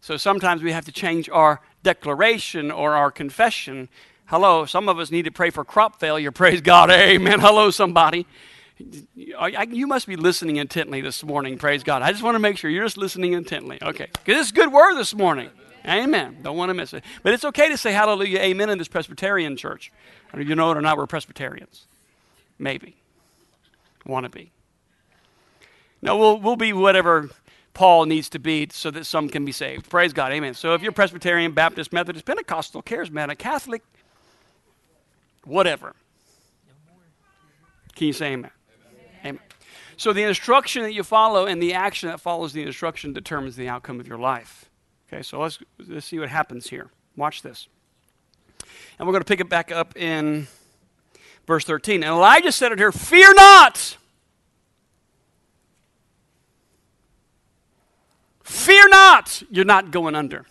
[0.00, 3.88] So sometimes we have to change our declaration or our confession.
[4.26, 6.32] Hello, some of us need to pray for crop failure.
[6.32, 6.90] Praise God.
[6.90, 7.38] Amen.
[7.38, 8.26] Hello, somebody.
[9.14, 11.58] You must be listening intently this morning.
[11.58, 12.02] Praise God.
[12.02, 13.78] I just want to make sure you're just listening intently.
[13.82, 14.08] Okay.
[14.24, 15.50] Because it's good word this morning.
[15.86, 16.38] Amen.
[16.42, 17.04] Don't want to miss it.
[17.22, 19.90] But it's okay to say hallelujah, amen in this Presbyterian church.
[20.36, 21.86] You know it or not, we're Presbyterians.
[22.58, 22.96] Maybe.
[24.04, 24.50] Want to be.
[26.02, 27.30] No, we'll, we'll be whatever
[27.74, 29.88] Paul needs to be so that some can be saved.
[29.88, 30.32] Praise God.
[30.32, 30.54] Amen.
[30.54, 33.82] So if you're Presbyterian, Baptist, Methodist, Pentecostal, Charismatic, Catholic,
[35.44, 35.94] whatever.
[37.94, 38.38] Can you say amen?
[38.38, 38.59] Amen.
[40.00, 43.68] So the instruction that you follow and the action that follows the instruction determines the
[43.68, 44.64] outcome of your life.
[45.06, 46.88] Okay, so let's, let's see what happens here.
[47.16, 47.68] Watch this.
[48.98, 50.46] And we're going to pick it back up in
[51.46, 51.96] verse 13.
[52.02, 53.98] And Elijah said it here Fear not!
[58.42, 59.42] Fear not!
[59.50, 60.46] You're not going under.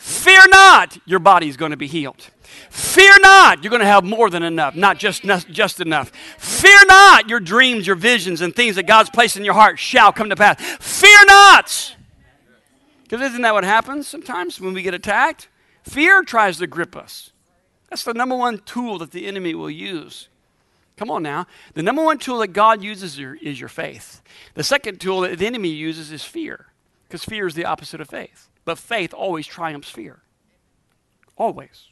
[0.00, 0.96] Fear not!
[1.04, 2.30] Your body's going to be healed.
[2.70, 6.10] Fear not, you're going to have more than enough, not just, just enough.
[6.38, 10.10] Fear not, your dreams, your visions, and things that God's placed in your heart shall
[10.10, 10.58] come to pass.
[10.80, 11.96] Fear not.
[13.02, 15.48] Because isn't that what happens sometimes when we get attacked?
[15.82, 17.32] Fear tries to grip us.
[17.90, 20.28] That's the number one tool that the enemy will use.
[20.96, 21.46] Come on now.
[21.74, 24.22] The number one tool that God uses is your faith.
[24.54, 26.66] The second tool that the enemy uses is fear,
[27.06, 28.48] because fear is the opposite of faith.
[28.70, 30.20] But faith always triumphs fear.
[31.36, 31.88] Always.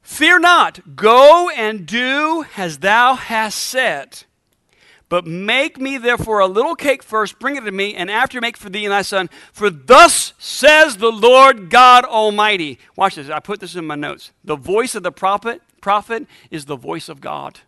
[0.00, 4.22] Fear not, go and do as thou hast said.
[5.08, 8.56] But make me therefore a little cake first, bring it to me, and after make
[8.56, 9.28] for thee and thy son.
[9.52, 12.78] For thus says the Lord God Almighty.
[12.94, 13.28] Watch this.
[13.28, 14.30] I put this in my notes.
[14.44, 17.58] The voice of the prophet, prophet is the voice of God.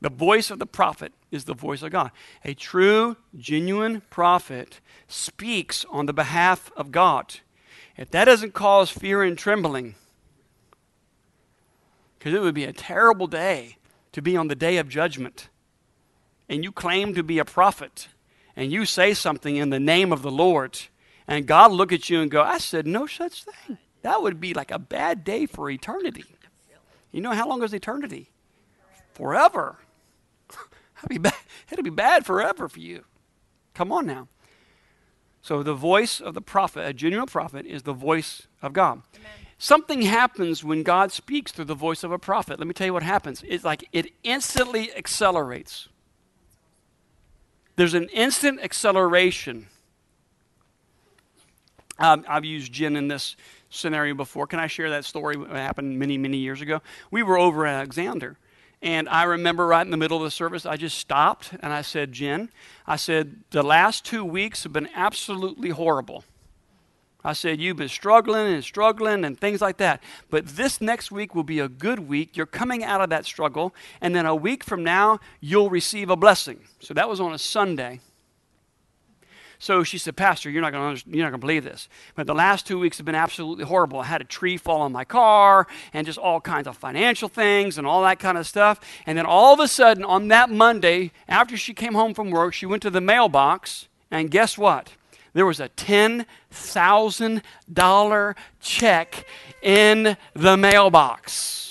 [0.00, 2.10] The voice of the prophet is the voice of God.
[2.44, 7.40] A true, genuine prophet speaks on the behalf of God.
[7.96, 9.94] If that doesn't cause fear and trembling,
[12.18, 13.76] because it would be a terrible day
[14.12, 15.48] to be on the day of judgment
[16.48, 18.08] and you claim to be a prophet
[18.56, 20.78] and you say something in the name of the Lord
[21.26, 23.78] and God look at you and go, I said no such thing.
[24.02, 26.24] That would be like a bad day for eternity.
[27.12, 28.30] You know how long is eternity?
[29.14, 29.78] Forever.
[31.02, 31.34] That'd be bad.
[31.70, 33.04] It'll be bad forever for you.
[33.74, 34.28] Come on now.
[35.42, 39.02] So the voice of the prophet, a genuine prophet, is the voice of God.
[39.16, 39.30] Amen.
[39.58, 42.58] Something happens when God speaks through the voice of a prophet.
[42.58, 43.42] Let me tell you what happens.
[43.46, 45.88] It's like it instantly accelerates.
[47.76, 49.66] There's an instant acceleration.
[51.98, 53.36] Um, I've used Jen in this
[53.68, 54.46] scenario before.
[54.46, 55.36] Can I share that story?
[55.36, 56.80] It happened many, many years ago.
[57.10, 58.38] We were over at Alexander,
[58.82, 61.82] and I remember right in the middle of the service, I just stopped and I
[61.82, 62.50] said, Jen,
[62.86, 66.24] I said, the last two weeks have been absolutely horrible.
[67.22, 70.02] I said, You've been struggling and struggling and things like that.
[70.30, 72.36] But this next week will be a good week.
[72.36, 73.74] You're coming out of that struggle.
[74.00, 76.60] And then a week from now, you'll receive a blessing.
[76.80, 78.00] So that was on a Sunday.
[79.60, 81.88] So she said, Pastor, you're not going to you're not going to believe this.
[82.16, 84.00] But the last two weeks have been absolutely horrible.
[84.00, 87.78] I had a tree fall on my car and just all kinds of financial things
[87.78, 88.80] and all that kind of stuff.
[89.06, 92.54] And then all of a sudden, on that Monday, after she came home from work,
[92.54, 93.86] she went to the mailbox.
[94.10, 94.94] And guess what?
[95.32, 99.26] there was a $10,000 check
[99.62, 101.69] in the mailbox.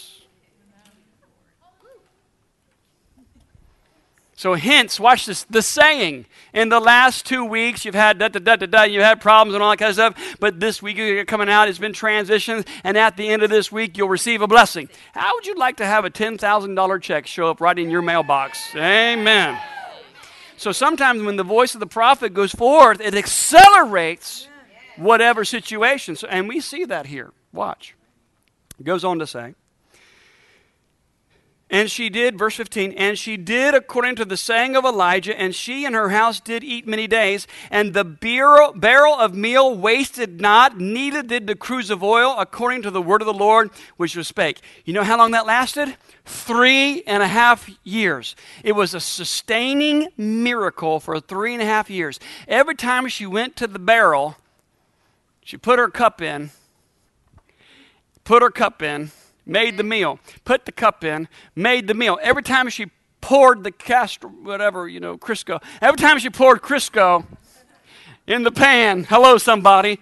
[4.39, 6.25] So, hence, watch this the saying.
[6.53, 9.53] In the last two weeks, you've had da da da da da, you've had problems
[9.53, 12.63] and all that kind of stuff, but this week you're coming out, it's been transitions,
[12.85, 14.87] and at the end of this week, you'll receive a blessing.
[15.11, 18.73] How would you like to have a $10,000 check show up right in your mailbox?
[18.77, 19.59] Amen.
[20.55, 24.47] So sometimes when the voice of the prophet goes forth, it accelerates
[24.95, 26.15] whatever situation.
[26.15, 27.33] So, and we see that here.
[27.51, 27.93] Watch.
[28.79, 29.55] It goes on to say,
[31.71, 35.53] and she did, verse 15, and she did according to the saying of Elijah, and
[35.53, 40.41] she and her house did eat many days, and the barrel, barrel of meal wasted
[40.41, 44.15] not, neither did the cruse of oil, according to the word of the Lord which
[44.15, 44.61] was spake.
[44.83, 45.95] You know how long that lasted?
[46.25, 48.35] Three and a half years.
[48.63, 52.19] It was a sustaining miracle for three and a half years.
[52.47, 54.37] Every time she went to the barrel,
[55.43, 56.49] she put her cup in,
[58.23, 59.11] put her cup in,
[59.49, 62.19] made the meal, put the cup in, made the meal.
[62.21, 67.25] Every time she poured the castor, whatever, you know, Crisco, every time she poured Crisco
[68.27, 69.99] in the pan, hello, somebody,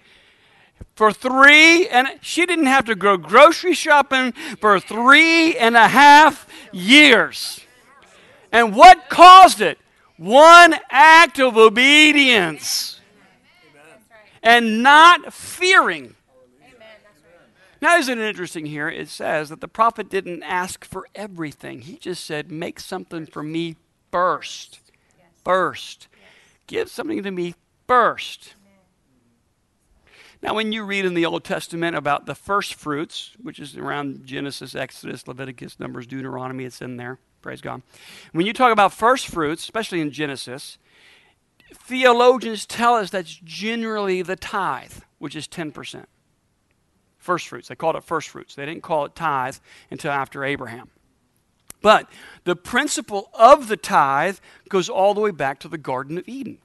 [0.96, 6.48] for three, and she didn't have to go grocery shopping for three and a half
[6.72, 7.62] years.
[8.52, 9.80] And what caused it?
[10.18, 13.00] One act of obedience
[14.42, 16.16] and not fearing
[17.82, 18.90] now, isn't it interesting here?
[18.90, 21.82] It says that the prophet didn't ask for everything.
[21.82, 23.76] He just said, Make something for me
[24.12, 24.80] first.
[25.18, 25.28] Yes.
[25.44, 26.08] First.
[26.14, 26.30] Yes.
[26.68, 27.56] Give something to me
[27.88, 28.56] first.
[30.42, 34.26] Now, when you read in the Old Testament about the first fruits, which is around
[34.26, 37.18] Genesis, Exodus, Leviticus, Numbers, Deuteronomy, it's in there.
[37.42, 37.82] Praise God.
[38.34, 40.78] When you talk about first fruits, especially in Genesis,
[41.74, 46.06] theologians tell us that's generally the tithe, which is 10%
[47.28, 47.68] first fruits.
[47.68, 48.56] They called it first fruits.
[48.56, 49.58] They didn't call it tithe
[49.92, 50.88] until after Abraham.
[51.82, 52.10] But
[52.46, 54.38] the principle of the tithe
[54.70, 56.60] goes all the way back to the Garden of Eden.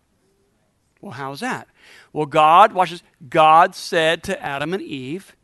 [1.00, 1.66] Well, how's that?
[2.12, 5.34] Well, God, watch this, God said to Adam and Eve,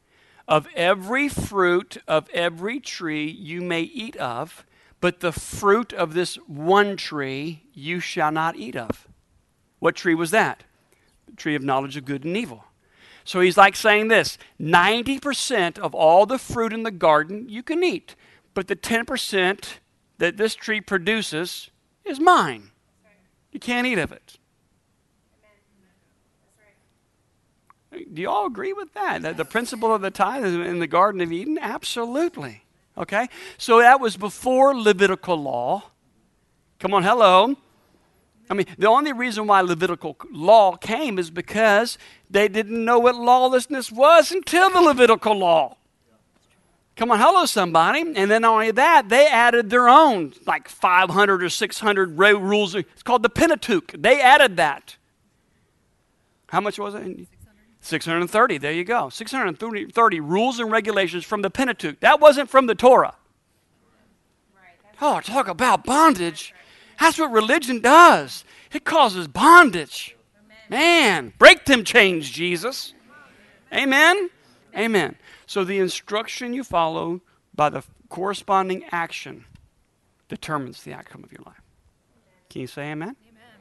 [0.46, 4.64] Of every fruit of every tree you may eat of,
[5.00, 9.08] but the fruit of this one tree you shall not eat of.
[9.80, 10.62] What tree was that?
[11.26, 12.64] The tree of knowledge of good and evil.
[13.28, 17.84] So he's like saying this 90% of all the fruit in the garden you can
[17.84, 18.16] eat,
[18.54, 19.64] but the 10%
[20.16, 21.68] that this tree produces
[22.06, 22.70] is mine.
[23.52, 24.38] You can't eat of it.
[27.92, 29.36] Do you all agree with that?
[29.36, 31.58] The principle of the tithe in the Garden of Eden?
[31.60, 32.64] Absolutely.
[32.96, 33.28] Okay?
[33.58, 35.90] So that was before Levitical law.
[36.78, 37.56] Come on, hello.
[38.50, 41.98] I mean, the only reason why Levitical law came is because
[42.30, 45.76] they didn't know what lawlessness was until the Levitical law.
[46.96, 48.00] Come on, hello, somebody.
[48.00, 52.74] And then not only that, they added their own, like 500 or 600 rules.
[52.74, 53.92] It's called the Pentateuch.
[53.96, 54.96] They added that.
[56.48, 57.28] How much was it?
[57.80, 58.58] 630.
[58.58, 59.10] There you go.
[59.10, 62.00] 630 rules and regulations from the Pentateuch.
[62.00, 63.14] That wasn't from the Torah.
[65.00, 66.52] Oh, talk about bondage.
[66.98, 68.44] That's what religion does.
[68.72, 70.16] It causes bondage.
[70.68, 72.92] Man, break them chains, Jesus.
[73.72, 74.30] Amen.
[74.76, 75.16] Amen.
[75.46, 77.20] So the instruction you follow
[77.54, 79.44] by the corresponding action
[80.28, 81.62] determines the outcome of your life.
[82.50, 83.16] Can you say amen?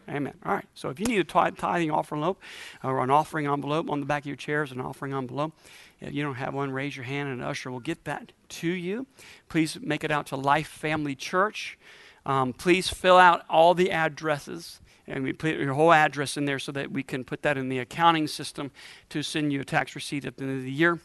[0.10, 0.34] Amen.
[0.46, 0.66] All right.
[0.74, 2.42] So if you need a tithing offering envelope
[2.82, 5.54] or an offering envelope on the back of your chair is an offering envelope.
[6.00, 8.68] If you don't have one, raise your hand and an usher will get that to
[8.70, 9.06] you.
[9.50, 11.78] Please make it out to Life Family Church.
[12.28, 16.60] Um, please fill out all the addresses and we put your whole address in there
[16.60, 18.72] so that we can put that in the accounting system
[19.08, 21.00] to send you a tax receipt at the end of the year.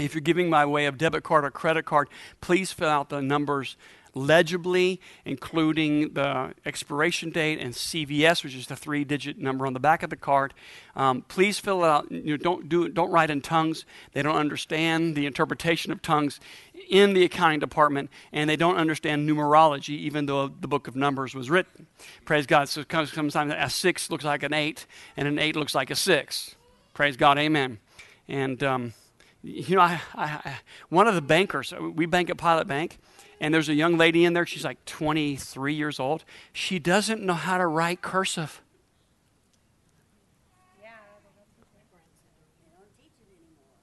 [0.00, 2.08] If you're giving by way of debit card or credit card,
[2.40, 3.76] please fill out the numbers
[4.14, 10.02] legibly, including the expiration date and CVS, which is the three-digit number on the back
[10.02, 10.54] of the card.
[10.96, 12.10] Um, please fill it out.
[12.10, 13.84] You know, don't do don't write in tongues.
[14.12, 16.40] They don't understand the interpretation of tongues
[16.88, 21.34] in the accounting department, and they don't understand numerology, even though the book of Numbers
[21.34, 21.86] was written.
[22.24, 22.68] Praise God.
[22.68, 26.56] So sometimes a six looks like an eight, and an eight looks like a six.
[26.94, 27.38] Praise God.
[27.38, 27.78] Amen.
[28.26, 28.94] And um,
[29.42, 32.98] you know, I, I, one of the bankers, we bank at Pilot Bank,
[33.40, 34.46] and there's a young lady in there.
[34.46, 36.24] She's like 23 years old.
[36.52, 38.60] She doesn't know how to write cursive.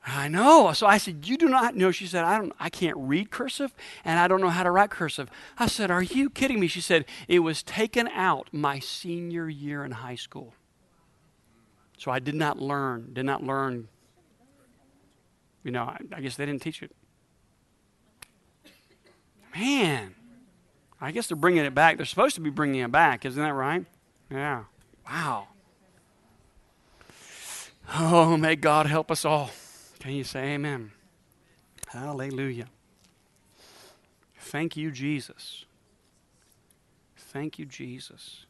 [0.08, 0.72] I know.
[0.74, 2.54] So I said, "You do not know." She said, "I don't.
[2.60, 6.04] I can't read cursive, and I don't know how to write cursive." I said, "Are
[6.04, 10.54] you kidding me?" She said, "It was taken out my senior year in high school."
[11.98, 13.13] So I did not learn.
[13.13, 13.88] Did not learn.
[15.63, 16.96] You know, I, I guess they didn't teach it.
[19.56, 20.15] Man,
[21.00, 21.98] I guess they're bringing it back.
[21.98, 23.86] They're supposed to be bringing it back, isn't that right?
[24.30, 24.65] Yeah.
[25.10, 25.48] Wow.
[27.94, 29.52] Oh, may God help us all.
[30.00, 30.91] Can you say amen?
[31.88, 32.68] Hallelujah.
[34.39, 35.65] Thank you, Jesus.
[37.15, 38.46] Thank you, Jesus.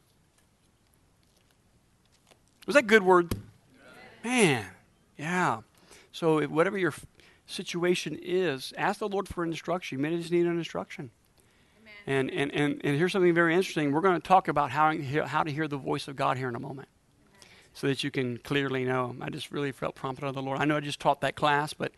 [2.66, 3.34] Was that good word?
[4.24, 4.64] Man,
[5.16, 5.60] yeah.
[6.10, 6.92] So, whatever your
[7.46, 9.98] situation is, ask the Lord for instruction.
[9.98, 11.10] You may just need an instruction.
[12.06, 13.90] And, and, and, and here's something very interesting.
[13.90, 16.54] We're going to talk about how, how to hear the voice of God here in
[16.54, 16.88] a moment
[17.74, 19.16] so that you can clearly know.
[19.20, 20.60] I just really felt prompted of the Lord.
[20.60, 21.92] I know I just taught that class, but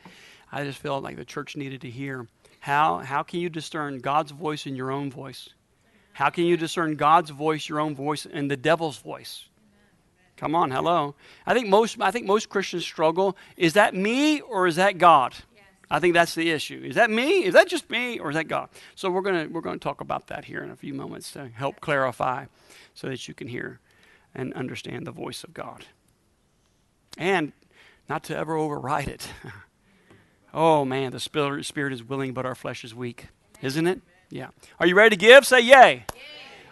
[0.50, 2.26] I just felt like the church needed to hear.
[2.60, 5.50] How, how can you discern God's voice in your own voice?
[6.14, 9.44] How can you discern God's voice, your own voice, and the devil's voice?
[10.38, 11.16] Come on, hello.
[11.46, 13.36] I think most I think most Christians struggle.
[13.56, 15.34] Is that me or is that God?
[15.54, 15.64] Yes.
[15.90, 16.80] I think that's the issue.
[16.84, 17.44] Is that me?
[17.44, 18.68] Is that just me or is that God?
[18.94, 21.80] So we're gonna we're gonna talk about that here in a few moments to help
[21.80, 22.46] clarify
[22.94, 23.80] so that you can hear
[24.32, 25.86] and understand the voice of God.
[27.16, 27.52] And
[28.08, 29.28] not to ever override it.
[30.54, 33.26] oh man, the spirit spirit is willing, but our flesh is weak.
[33.60, 34.02] Isn't it?
[34.30, 34.50] Yeah.
[34.78, 35.44] Are you ready to give?
[35.44, 35.72] Say yay.
[35.72, 36.04] yay.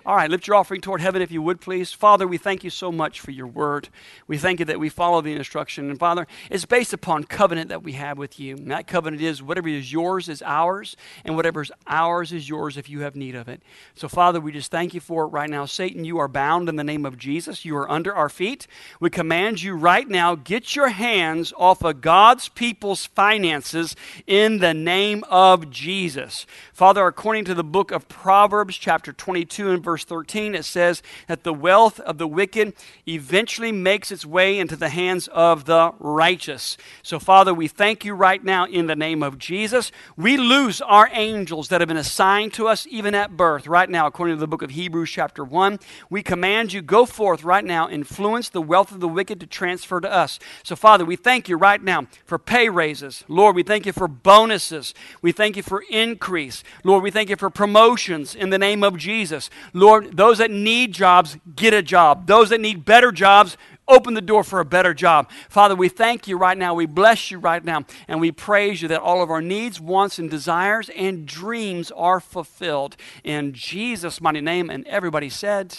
[0.06, 1.92] All right, lift your offering toward heaven if you would, please.
[1.92, 3.88] Father, we thank you so much for your word.
[4.28, 5.90] We thank you that we follow the instruction.
[5.90, 8.54] And Father, it's based upon covenant that we have with you.
[8.54, 12.76] And that covenant is whatever is yours is ours, and whatever is ours is yours
[12.76, 13.64] if you have need of it.
[13.96, 15.64] So, Father, we just thank you for it right now.
[15.64, 17.64] Satan, you are bound in the name of Jesus.
[17.64, 18.68] You are under our feet.
[19.00, 24.72] We command you right now, get your hands off of God's people's finances in the
[24.72, 26.46] name of Jesus.
[26.72, 31.02] Father, according to the book of Proverbs, chapter 22 and verse verse 13, it says
[31.26, 32.74] that the wealth of the wicked
[33.08, 36.76] eventually makes its way into the hands of the righteous.
[37.02, 39.90] So, Father, we thank you right now in the name of Jesus.
[40.14, 43.66] We lose our angels that have been assigned to us even at birth.
[43.66, 45.78] Right now, according to the book of Hebrews, chapter 1,
[46.10, 49.98] we command you, go forth right now, influence the wealth of the wicked to transfer
[49.98, 50.38] to us.
[50.62, 53.24] So, Father, we thank you right now for pay raises.
[53.28, 54.92] Lord, we thank you for bonuses.
[55.22, 56.62] We thank you for increase.
[56.84, 59.48] Lord, we thank you for promotions in the name of Jesus.
[59.72, 62.26] Lord, Lord, those that need jobs, get a job.
[62.26, 63.56] Those that need better jobs,
[63.86, 65.30] open the door for a better job.
[65.48, 66.74] Father, we thank you right now.
[66.74, 67.84] We bless you right now.
[68.08, 72.18] And we praise you that all of our needs, wants, and desires and dreams are
[72.18, 72.96] fulfilled.
[73.22, 74.70] In Jesus' mighty name.
[74.70, 75.78] And everybody said,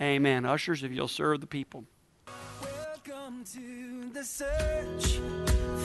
[0.00, 0.42] Amen.
[0.42, 0.46] Amen.
[0.46, 1.84] Ushers, if you'll serve the people.
[2.60, 5.20] Welcome to the search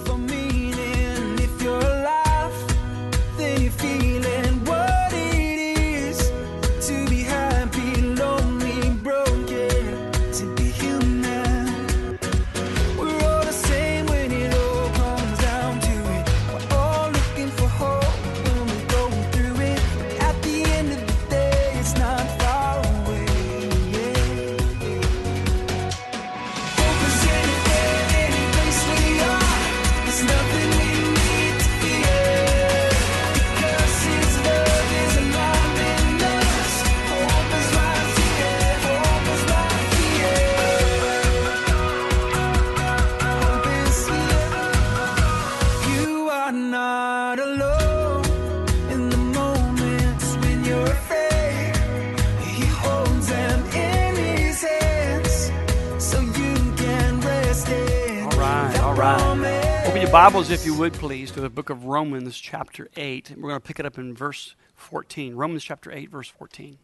[0.06, 1.38] for meaning.
[1.38, 2.29] If you're alive,
[60.10, 63.30] your Bibles, if you would, please, to the book of Romans, chapter 8.
[63.30, 65.36] And we're going to pick it up in verse 14.
[65.36, 66.80] Romans, chapter 8, verse 14.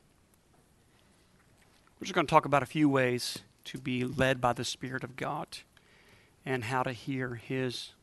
[2.00, 5.04] We're just going to talk about a few ways to be led by the Spirit
[5.04, 5.48] of God
[6.46, 7.94] and how to hear His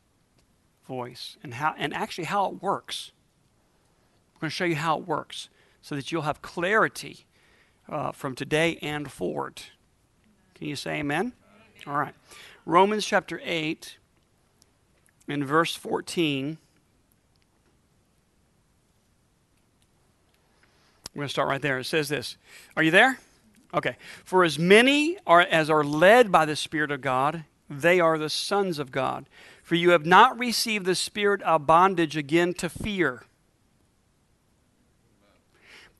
[0.89, 3.13] voice and, how, and actually how it works.
[4.35, 5.49] I'm going to show you how it works
[5.83, 7.27] so that you'll have clarity
[7.89, 9.63] uh, from today and forward.
[10.57, 11.33] Can you say amen?
[11.87, 12.15] All right.
[12.67, 13.99] Romans chapter 8
[15.33, 16.59] in verse 14.
[21.15, 21.79] I'm going to start right there.
[21.79, 22.37] It says this.
[22.77, 23.19] Are you there?
[23.75, 23.97] Okay.
[24.25, 28.31] For as many are as are led by the Spirit of God, they are the
[28.31, 29.27] sons of God.
[29.63, 33.25] For you have not received the spirit of bondage again to fear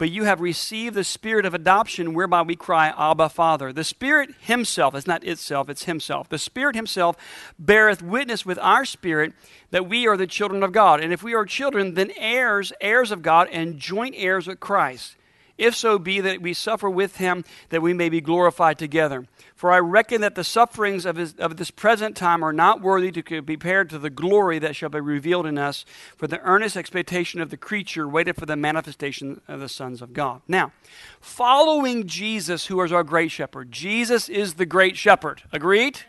[0.03, 3.73] but you have received the spirit of adoption whereby we cry abba father.
[3.73, 6.29] The spirit himself it's not itself it's himself.
[6.29, 7.17] The spirit himself
[7.57, 9.33] beareth witness with our spirit
[9.71, 10.99] that we are the children of god.
[10.99, 15.15] And if we are children then heirs heirs of god and joint heirs with christ
[15.59, 19.27] if so be that we suffer with him that we may be glorified together.
[19.55, 23.13] For i reckon that the sufferings of, his, of this present time are not worthy
[23.13, 25.85] to be compared to the glory that shall be revealed in us
[26.17, 30.13] for the earnest expectation of the creature waited for the manifestation of the sons of
[30.13, 30.43] god.
[30.49, 30.73] Now
[31.21, 35.43] following jesus who is our great shepherd jesus is the great shepherd.
[35.53, 36.01] Agreed?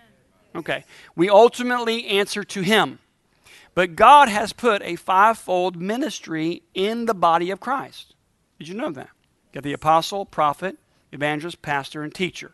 [0.56, 0.84] Okay.
[1.16, 3.00] We ultimately answer to him.
[3.76, 8.16] But god has put a fivefold ministry in the body of christ.
[8.58, 9.10] Did you know that
[9.54, 10.78] got the apostle prophet
[11.12, 12.54] evangelist pastor and teacher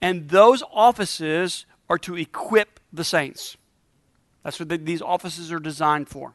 [0.00, 3.56] and those offices are to equip the saints.
[4.42, 6.34] That's what the, these offices are designed for.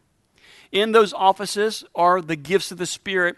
[0.72, 3.36] In those offices are the gifts of the Spirit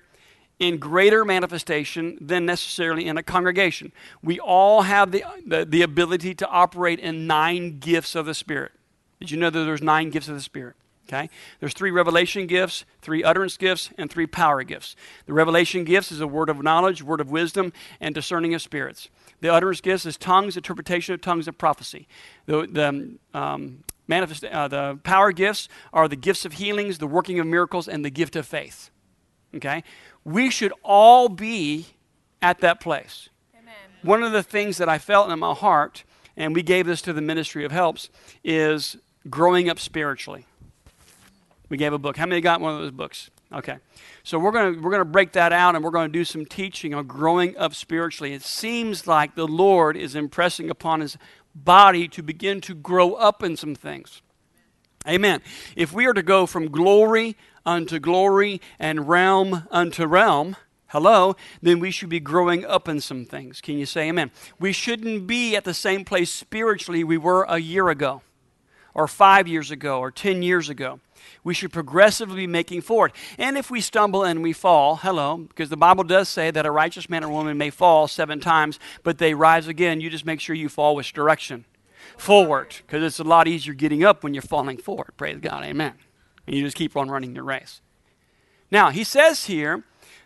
[0.60, 3.92] in greater manifestation than necessarily in a congregation.
[4.22, 8.72] We all have the, the, the ability to operate in nine gifts of the Spirit.
[9.20, 10.76] Did you know that there's nine gifts of the Spirit?
[11.08, 11.30] Okay?
[11.60, 14.96] There's three revelation gifts, three utterance gifts, and three power gifts.
[15.26, 19.10] The revelation gifts is a word of knowledge, word of wisdom, and discerning of spirits.
[19.42, 22.08] The utterance gifts is tongues, interpretation of tongues, and prophecy.
[22.46, 27.40] The, the, um, manifest, uh, the power gifts are the gifts of healings, the working
[27.40, 28.90] of miracles, and the gift of faith.
[29.56, 29.84] Okay?
[30.24, 31.88] We should all be
[32.42, 33.30] at that place.
[33.58, 33.74] Amen.
[34.02, 36.04] One of the things that I felt in my heart,
[36.36, 38.10] and we gave this to the Ministry of Helps,
[38.44, 38.98] is
[39.30, 40.46] growing up spiritually.
[41.74, 42.18] We gave a book.
[42.18, 43.32] How many got one of those books?
[43.52, 43.78] Okay.
[44.22, 46.24] So we're going to we're going to break that out and we're going to do
[46.24, 48.32] some teaching on growing up spiritually.
[48.36, 51.18] It seems like the Lord is impressing upon his
[51.56, 54.22] body to begin to grow up in some things.
[55.08, 55.42] Amen.
[55.76, 60.56] If we are to go from glory unto glory and realm unto realm,
[60.90, 63.62] hello, then we should be growing up in some things.
[63.62, 64.30] Can you say amen?
[64.60, 68.22] We shouldn't be at the same place spiritually we were a year ago,
[68.94, 71.00] or five years ago, or 10 years ago.
[71.44, 73.14] We should progressively be making forward.
[73.38, 76.72] And if we stumble and we fall, hello, because the Bible does say that a
[76.72, 80.02] righteous man or woman may fall seven times, but they rise again.
[80.02, 81.66] You just make sure you fall which direction?
[82.18, 85.14] Forward, because it's a lot easier getting up when you're falling forward.
[85.18, 85.94] Praise God, amen.
[86.46, 87.82] And you just keep on running your race.
[88.70, 89.84] Now, he says here,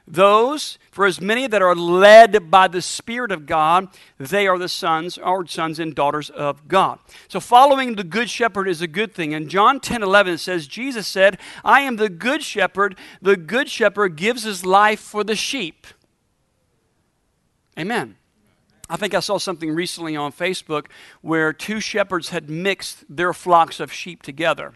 [0.08, 4.70] those, for as many that are led by the Spirit of God, they are the
[4.70, 7.00] sons or sons and daughters of God.
[7.28, 9.34] So following the good shepherd is a good thing.
[9.34, 12.98] In John 10 11, it says, Jesus said, I am the good shepherd.
[13.22, 15.86] The good shepherd gives his life for the sheep.
[17.78, 18.16] Amen.
[18.90, 20.86] I think I saw something recently on Facebook
[21.22, 24.74] where two shepherds had mixed their flocks of sheep together.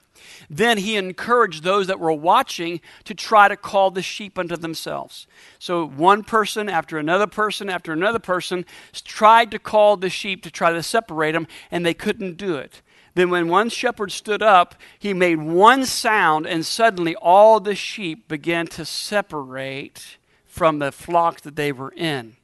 [0.49, 5.27] Then he encouraged those that were watching to try to call the sheep unto themselves.
[5.59, 10.51] So one person after another person after another person tried to call the sheep to
[10.51, 12.81] try to separate them, and they couldn't do it.
[13.13, 18.29] Then, when one shepherd stood up, he made one sound, and suddenly all the sheep
[18.29, 22.37] began to separate from the flock that they were in.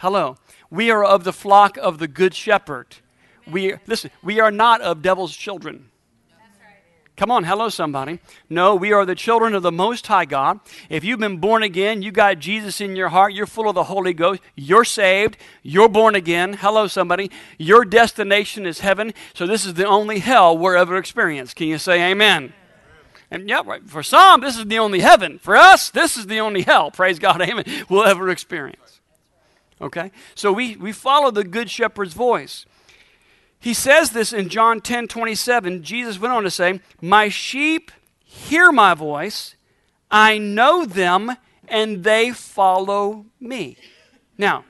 [0.00, 0.38] Hello.
[0.70, 2.96] We are of the flock of the good shepherd.
[3.46, 5.90] We listen, we are not of devil's children.
[7.18, 8.18] Come on, hello, somebody.
[8.48, 10.60] No, we are the children of the Most High God.
[10.88, 13.84] If you've been born again, you got Jesus in your heart, you're full of the
[13.84, 16.54] Holy Ghost, you're saved, you're born again.
[16.54, 17.30] Hello, somebody.
[17.58, 21.56] Your destination is heaven, so this is the only hell we're ever experienced.
[21.56, 22.54] Can you say amen?
[23.30, 23.86] And yeah, right.
[23.86, 25.38] For some, this is the only heaven.
[25.38, 26.90] For us, this is the only hell.
[26.90, 27.64] Praise God, amen.
[27.90, 28.89] We'll ever experience.
[29.80, 30.10] Okay?
[30.34, 32.66] So we, we follow the Good Shepherd's voice.
[33.58, 35.82] He says this in John 10 27.
[35.82, 37.90] Jesus went on to say, My sheep
[38.24, 39.56] hear my voice,
[40.10, 41.36] I know them,
[41.68, 43.76] and they follow me.
[44.38, 44.64] Now,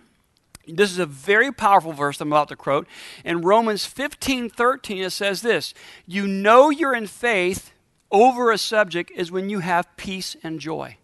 [0.66, 2.86] this is a very powerful verse I'm about to quote.
[3.24, 5.74] In Romans 15 13, it says this
[6.06, 7.72] You know you're in faith
[8.10, 10.96] over a subject is when you have peace and joy.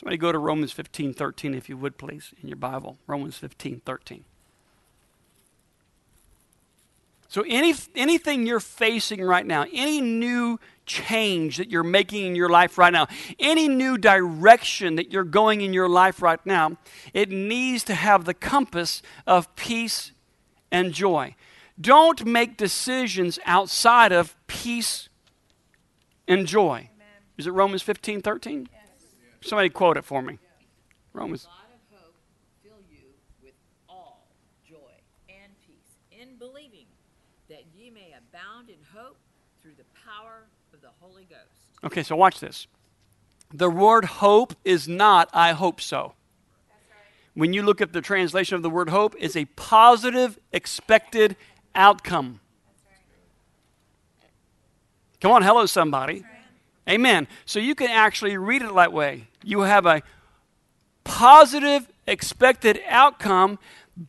[0.00, 2.96] Somebody go to Romans 15 13, if you would, please, in your Bible.
[3.06, 4.24] Romans 15 13.
[7.28, 12.48] So, any, anything you're facing right now, any new change that you're making in your
[12.48, 16.78] life right now, any new direction that you're going in your life right now,
[17.12, 20.12] it needs to have the compass of peace
[20.72, 21.36] and joy.
[21.78, 25.10] Don't make decisions outside of peace
[26.26, 26.88] and joy.
[26.94, 27.08] Amen.
[27.36, 28.68] Is it Romans 15 13?
[28.72, 28.79] Yes.
[29.42, 30.38] Somebody quote it for me.
[31.12, 31.44] Romans.
[31.44, 32.14] God of hope
[32.62, 33.06] fill you
[33.42, 33.54] with
[33.88, 34.26] all
[34.68, 34.76] joy
[35.28, 36.86] and peace in believing
[37.48, 39.16] that ye may abound in hope
[39.62, 41.40] through the power of the Holy Ghost.
[41.82, 42.66] Okay, so watch this.
[43.52, 46.14] The word hope is not I hope so.
[47.34, 51.36] When you look at the translation of the word hope, it's a positive, expected
[51.74, 52.40] outcome.
[55.20, 56.24] Come on, hello, somebody.
[56.88, 57.28] Amen.
[57.46, 59.28] So you can actually read it that way.
[59.42, 60.02] You have a
[61.04, 63.58] positive, expected outcome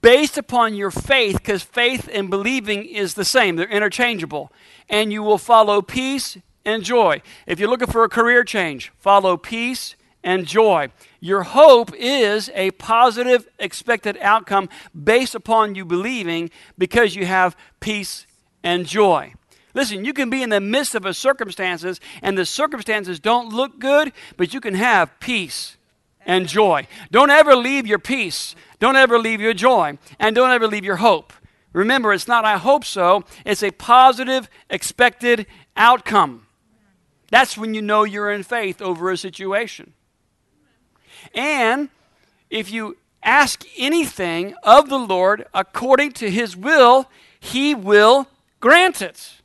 [0.02, 4.52] based upon your faith, because faith and believing is the same, they're interchangeable.
[4.90, 7.22] And you will follow peace and joy.
[7.48, 10.90] If you're looking for a career change, follow peace and joy.
[11.20, 14.70] Your hope is a positive, expected outcome
[15.04, 18.28] based upon you believing because you have peace
[18.64, 19.34] and joy.
[19.74, 23.80] Listen, you can be in the midst of a circumstances and the circumstances don't look
[23.80, 25.78] good, but you can have peace
[26.26, 26.88] and joy.
[27.12, 28.56] Don't ever leave your peace.
[28.80, 29.98] Don't ever leave your joy.
[30.20, 31.34] And don't ever leave your hope.
[31.74, 35.46] Remember, it's not I hope so, it's a positive, expected
[35.78, 36.48] outcome.
[37.30, 39.94] That's when you know you're in faith over a situation.
[41.34, 41.90] And
[42.50, 47.10] if you ask anything of the Lord according to his will,
[47.40, 48.28] he will
[48.60, 49.41] grant it.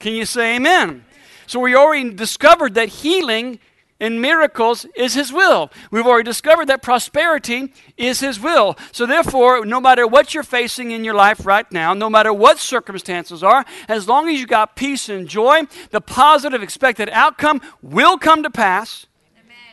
[0.00, 1.04] Can you say amen?
[1.46, 3.60] So we already discovered that healing
[4.00, 5.70] and miracles is his will.
[5.90, 8.78] We've already discovered that prosperity is his will.
[8.92, 12.58] So therefore, no matter what you're facing in your life right now, no matter what
[12.58, 18.16] circumstances are, as long as you got peace and joy, the positive expected outcome will
[18.16, 19.06] come to pass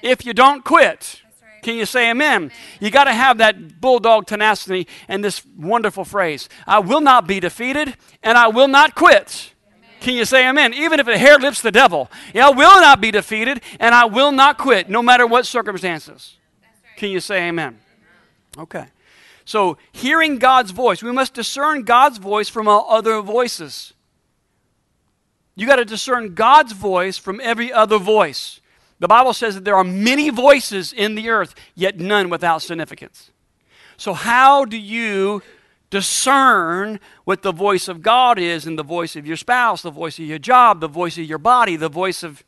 [0.02, 1.22] if you don't quit.
[1.42, 1.64] right.
[1.64, 2.52] Can you say amen?
[2.82, 7.40] You got to have that bulldog tenacity and this wonderful phrase I will not be
[7.40, 9.54] defeated and I will not quit.
[10.08, 10.74] Can you say amen?
[10.74, 14.06] Even if a hair lifts the devil, yeah, I will not be defeated and I
[14.06, 16.38] will not quit, no matter what circumstances.
[16.96, 17.78] Can you say amen?
[18.58, 18.86] Okay.
[19.44, 23.94] So, hearing God's voice, we must discern God's voice from all other voices.
[25.58, 28.62] You got to discern God's voice from every other voice.
[29.00, 33.32] The Bible says that there are many voices in the earth, yet none without significance.
[33.98, 35.44] So, how do you
[35.90, 40.20] discern what the voice of God is and the voice of your spouse, the voice
[40.20, 42.44] of your job, the voice of your body, the voice of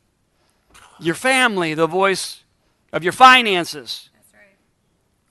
[0.98, 2.44] your family, the voice
[2.92, 4.10] of your finances?
[4.14, 4.56] That's right.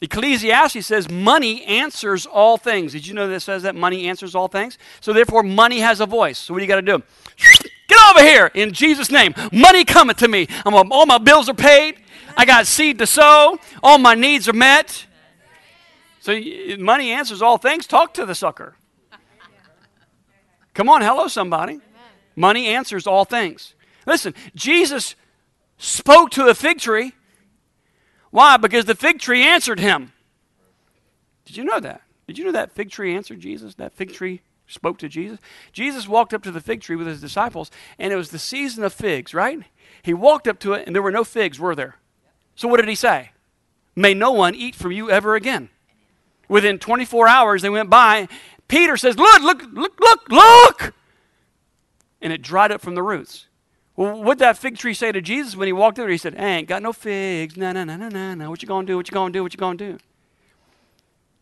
[0.02, 2.94] Ecclesiastes says money answers all things.
[2.94, 4.78] Did you know that it says that money answers all things?
[5.02, 6.40] So therefore, money has a voice.
[6.40, 7.04] So what do you got to do?
[7.88, 9.34] Get over here in Jesus' name.
[9.52, 10.48] Money cometh to me.
[10.66, 11.98] I'm, all my bills are paid.
[12.38, 13.58] I got seed to sow.
[13.82, 15.06] All my needs are met.
[16.20, 16.40] So
[16.78, 17.88] money answers all things.
[17.88, 18.76] Talk to the sucker.
[20.74, 21.80] Come on, hello, somebody.
[22.36, 23.76] Money answers all things.
[24.06, 25.16] Listen, Jesus
[25.78, 27.14] spoke to a fig tree.
[28.32, 28.58] Why?
[28.58, 30.14] Because the fig tree answered him.
[31.46, 32.02] Did you know that?
[32.28, 33.76] Did you know that fig tree answered Jesus?
[33.76, 35.40] That fig tree spoke to Jesus?
[35.72, 38.84] Jesus walked up to the fig tree with his disciples, and it was the season
[38.84, 39.64] of figs, right?
[40.04, 41.96] He walked up to it, and there were no figs, were there?
[42.56, 43.32] So what did he say?
[43.96, 45.70] May no one eat from you ever again.
[46.50, 48.28] Within 24 hours, they went by.
[48.68, 50.94] Peter says, Look, look, look, look, look!
[52.22, 53.48] And it dried up from the roots.
[53.96, 56.10] Well, what did that fig tree say to Jesus when he walked there?
[56.10, 57.56] He said, I ain't got no figs.
[57.56, 58.50] No, no, no, no, no, no.
[58.50, 58.98] What you gonna do?
[58.98, 59.44] What you gonna do?
[59.44, 59.98] What you gonna do?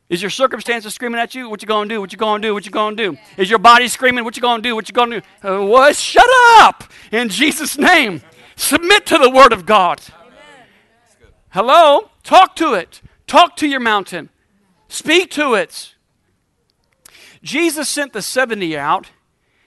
[0.10, 1.50] Is your circumstances screaming at you?
[1.50, 2.00] What you gonna do?
[2.00, 2.54] What you gonna do?
[2.54, 3.18] What you gonna do?
[3.38, 4.24] Is your body screaming?
[4.24, 4.74] What you gonna do?
[4.74, 5.48] What you gonna do?
[5.48, 5.96] Uh, what?
[5.96, 6.28] Shut
[6.60, 6.86] up!
[7.12, 8.22] In Jesus' name,
[8.56, 10.02] submit to the Word of God.
[11.50, 12.10] Hello?
[12.24, 13.02] Talk to it.
[13.28, 14.30] Talk to your mountain.
[14.88, 15.96] Speak to it.
[17.44, 19.12] Jesus sent the 70 out.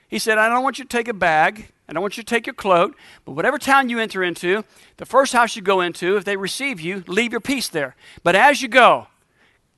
[0.08, 1.68] He said, I don't want you to take a bag.
[1.88, 2.96] I don't want you to take your cloak.
[3.24, 4.64] But whatever town you enter into,
[4.96, 7.96] the first house you go into, if they receive you, leave your peace there.
[8.22, 9.08] But as you go,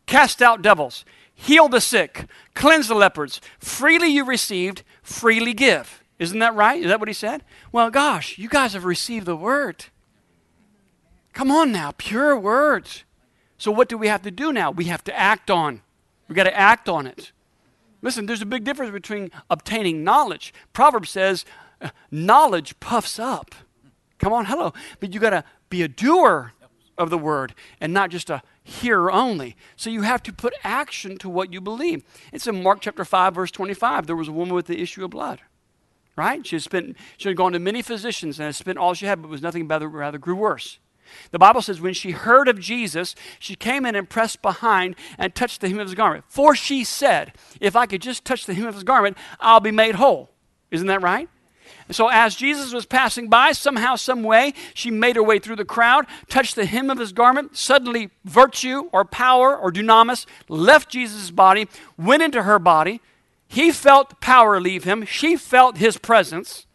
[0.07, 3.41] cast out devils, heal the sick, cleanse the lepers.
[3.59, 6.03] Freely you received, freely give.
[6.19, 6.81] Isn't that right?
[6.81, 7.45] Is that what he said?
[7.73, 9.87] Well, gosh, you guys have received the word.
[11.33, 13.05] Come on now, pure words.
[13.63, 14.73] So what do we have to do now?
[14.73, 15.83] We have to act on.
[16.27, 17.31] We got to act on it.
[18.03, 20.53] Listen, there's a big difference between obtaining knowledge.
[20.73, 21.45] Proverbs says,
[21.81, 23.55] uh, knowledge puffs up.
[24.19, 24.73] Come on, hello.
[24.99, 26.55] But you got to be a doer
[26.99, 29.55] of the word and not just a hearer only.
[29.77, 32.03] So you have to put action to what you believe.
[32.33, 34.09] It's in Mark chapter 5, verse 25.
[34.09, 35.41] There was a woman with the issue of blood.
[36.17, 36.45] Right?
[36.45, 39.23] She had spent she had gone to many physicians and had spent all she had,
[39.23, 40.81] but was nothing but rather grew worse.
[41.31, 45.35] The Bible says when she heard of Jesus, she came in and pressed behind and
[45.35, 46.25] touched the hem of his garment.
[46.29, 49.71] For she said, If I could just touch the hem of his garment, I'll be
[49.71, 50.31] made whole.
[50.71, 51.29] Isn't that right?
[51.91, 55.65] So as Jesus was passing by, somehow, some way, she made her way through the
[55.65, 57.57] crowd, touched the hem of his garment.
[57.57, 63.01] Suddenly, virtue or power or dunamis left Jesus' body, went into her body.
[63.49, 65.05] He felt power leave him.
[65.05, 66.67] She felt his presence.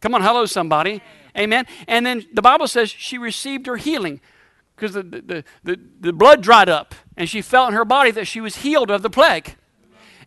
[0.00, 1.02] Come on, hello, somebody.
[1.36, 1.66] Amen.
[1.86, 4.20] And then the Bible says she received her healing
[4.74, 8.26] because the, the, the, the, blood dried up and she felt in her body that
[8.26, 9.56] she was healed of the plague.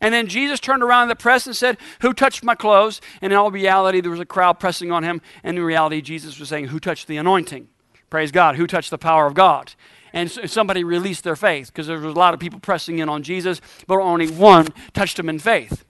[0.01, 3.01] And then Jesus turned around in the press and said, Who touched my clothes?
[3.21, 5.21] And in all reality, there was a crowd pressing on him.
[5.43, 7.67] And in reality, Jesus was saying, Who touched the anointing?
[8.09, 8.55] Praise God.
[8.55, 9.73] Who touched the power of God?
[10.13, 13.23] And somebody released their faith because there was a lot of people pressing in on
[13.23, 15.83] Jesus, but only one touched him in faith.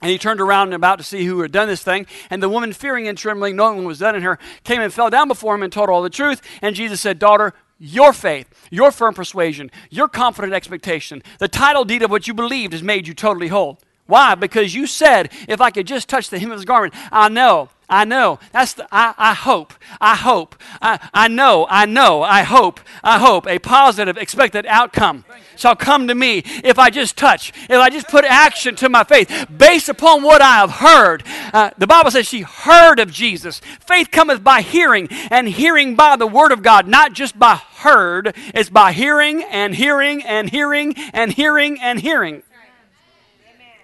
[0.00, 2.06] And he turned around and about to see who had done this thing.
[2.30, 5.10] And the woman, fearing and trembling, knowing what was done in her, came and fell
[5.10, 6.40] down before him and told all the truth.
[6.62, 12.02] And Jesus said, Daughter, your faith, your firm persuasion, your confident expectation, the title deed
[12.02, 13.80] of what you believed has made you totally whole.
[14.06, 14.34] Why?
[14.34, 17.68] Because you said, if I could just touch the hem of his garment, I know
[17.88, 18.38] I know.
[18.52, 19.72] That's the, I, I hope.
[20.00, 20.56] I hope.
[20.82, 21.66] I, I know.
[21.70, 22.22] I know.
[22.22, 22.80] I hope.
[23.02, 25.24] I hope a positive expected outcome
[25.58, 29.04] shall come to me if I just touch, if I just put action to my
[29.04, 31.22] faith based upon what I have heard.
[31.52, 33.60] Uh, the Bible says she heard of Jesus.
[33.86, 38.34] Faith cometh by hearing, and hearing by the word of God, not just by heard.
[38.54, 42.42] It's by hearing and hearing and hearing and hearing and hearing.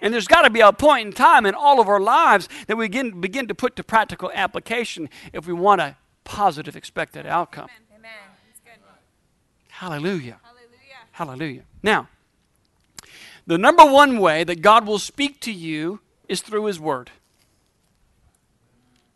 [0.01, 2.75] And there's got to be a point in time in all of our lives that
[2.75, 7.69] we begin, begin to put to practical application if we want a positive expected outcome.
[7.97, 8.11] Amen.
[8.63, 8.73] Good.
[9.69, 10.39] Hallelujah.
[11.15, 11.63] Hallelujah.
[11.81, 12.09] Now,
[13.47, 17.09] the number one way that God will speak to you is through His Word.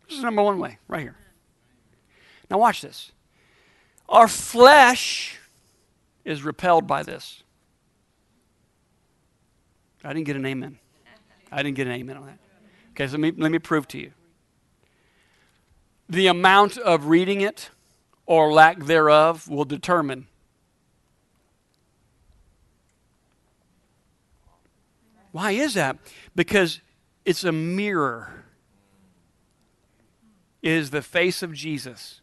[0.06, 1.16] This is the number one way, right here.
[2.50, 3.12] Now, watch this.
[4.08, 5.38] Our flesh
[6.24, 7.42] is repelled by this.
[10.02, 10.78] I didn't get an amen.
[11.52, 12.38] I didn't get an amen on that.
[12.92, 14.12] Okay, so let me, let me prove to you.
[16.08, 17.68] The amount of reading it
[18.24, 20.28] or lack thereof will determine
[25.32, 25.98] Why is that?
[26.34, 26.80] Because
[27.24, 28.44] it's a mirror.
[30.62, 32.20] It is the face of Jesus.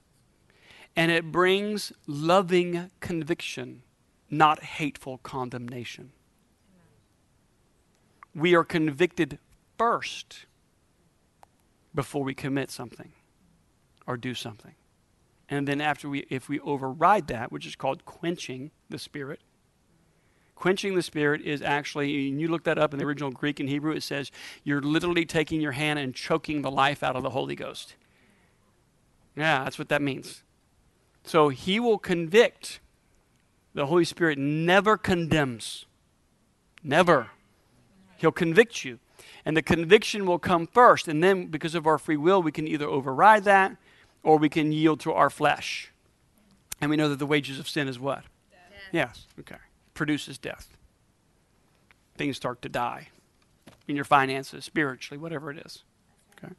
[0.96, 3.84] And it brings loving conviction,
[4.30, 6.12] not hateful condemnation
[8.38, 9.40] we are convicted
[9.78, 10.46] first
[11.94, 13.12] before we commit something
[14.06, 14.76] or do something.
[15.50, 19.42] And then after we if we override that, which is called quenching the spirit,
[20.58, 23.70] quenching the spirit is actually and you look that up in the original Greek and
[23.70, 24.32] Hebrew it says
[24.64, 27.96] you're literally taking your hand and choking the life out of the Holy Ghost.
[29.36, 30.44] Yeah, that's what that means.
[31.24, 32.80] So he will convict.
[33.74, 35.86] The Holy Spirit never condemns.
[36.84, 37.30] Never.
[38.18, 38.98] He'll convict you.
[39.46, 41.08] And the conviction will come first.
[41.08, 43.78] And then, because of our free will, we can either override that
[44.24, 45.92] or we can yield to our flesh.
[46.82, 48.24] And we know that the wages of sin is what?
[48.92, 49.58] Yes, okay.
[49.98, 50.78] Produces death.
[52.18, 53.08] Things start to die
[53.88, 55.84] in your finances, spiritually, whatever it is.
[56.38, 56.54] Okay.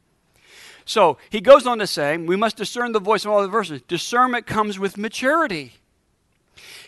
[0.83, 3.81] So he goes on to say, we must discern the voice of all the verses.
[3.83, 5.75] Discernment comes with maturity.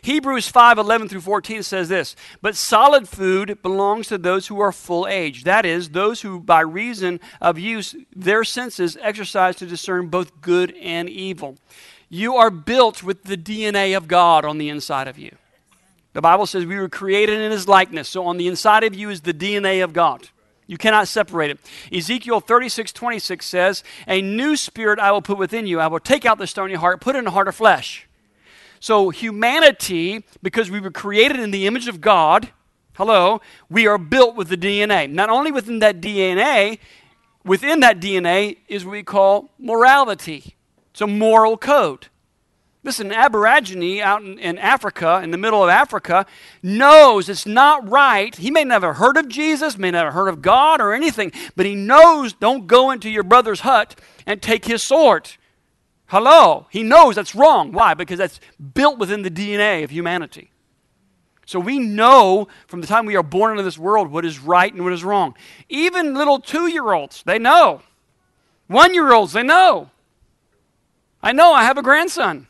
[0.01, 4.73] Hebrews 5 11 through 14 says this But solid food belongs to those who are
[4.73, 5.45] full age.
[5.45, 10.75] That is, those who, by reason of use, their senses exercise to discern both good
[10.81, 11.57] and evil.
[12.09, 15.37] You are built with the DNA of God on the inside of you.
[16.13, 18.09] The Bible says we were created in his likeness.
[18.09, 20.29] So on the inside of you is the DNA of God.
[20.67, 21.59] You cannot separate it.
[21.91, 25.79] Ezekiel 36, 26 says, A new spirit I will put within you.
[25.79, 28.07] I will take out the stony heart, put in a heart of flesh.
[28.79, 32.51] So humanity, because we were created in the image of God,
[32.93, 35.09] hello, we are built with the DNA.
[35.09, 36.79] Not only within that DNA,
[37.43, 40.55] within that DNA is what we call morality.
[40.91, 42.07] It's a moral code.
[42.83, 46.25] Listen, Aborigine out in, in, Africa, in the middle of Africa,
[46.63, 48.35] knows it's not right.
[48.35, 51.75] He may never heard of Jesus, may never heard of God or anything, but he
[51.75, 55.29] knows don't go into your brother's hut and take his sword.
[56.07, 56.67] Hello.
[56.71, 57.71] He knows that's wrong.
[57.71, 57.93] Why?
[57.93, 58.39] Because that's
[58.73, 60.51] built within the DNA of humanity.
[61.45, 64.73] So we know from the time we are born into this world what is right
[64.73, 65.35] and what is wrong.
[65.69, 67.81] Even little two year olds, they know.
[68.67, 69.91] One year olds, they know.
[71.21, 72.47] I know, I have a grandson.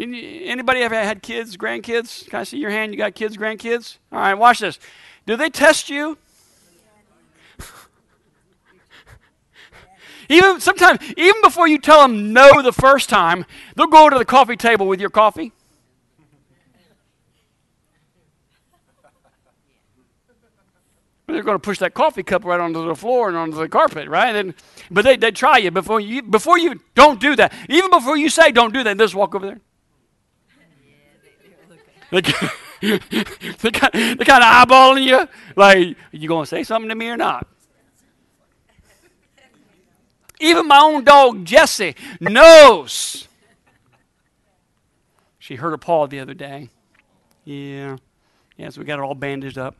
[0.00, 2.26] Anybody ever had kids, grandkids?
[2.28, 2.92] Can I see your hand?
[2.92, 3.98] You got kids, grandkids?
[4.10, 4.78] All right, watch this.
[5.26, 6.16] Do they test you?
[10.30, 13.44] even sometimes, even before you tell them no the first time,
[13.76, 15.52] they'll go to the coffee table with your coffee.
[21.26, 24.08] They're going to push that coffee cup right onto the floor and onto the carpet,
[24.08, 24.34] right?
[24.34, 24.54] And,
[24.90, 27.52] but they, they try you before you before you don't do that.
[27.68, 29.60] Even before you say don't do that, just walk over there.
[32.80, 32.98] They,
[33.60, 37.08] they, kind, they kind of eyeballing you, like, you going to say something to me
[37.08, 37.46] or not?
[40.40, 43.28] Even my own dog, Jesse, knows.
[45.38, 46.70] She hurt a paw the other day.
[47.44, 47.98] Yeah.
[48.56, 49.76] Yeah, so we got her all bandaged up.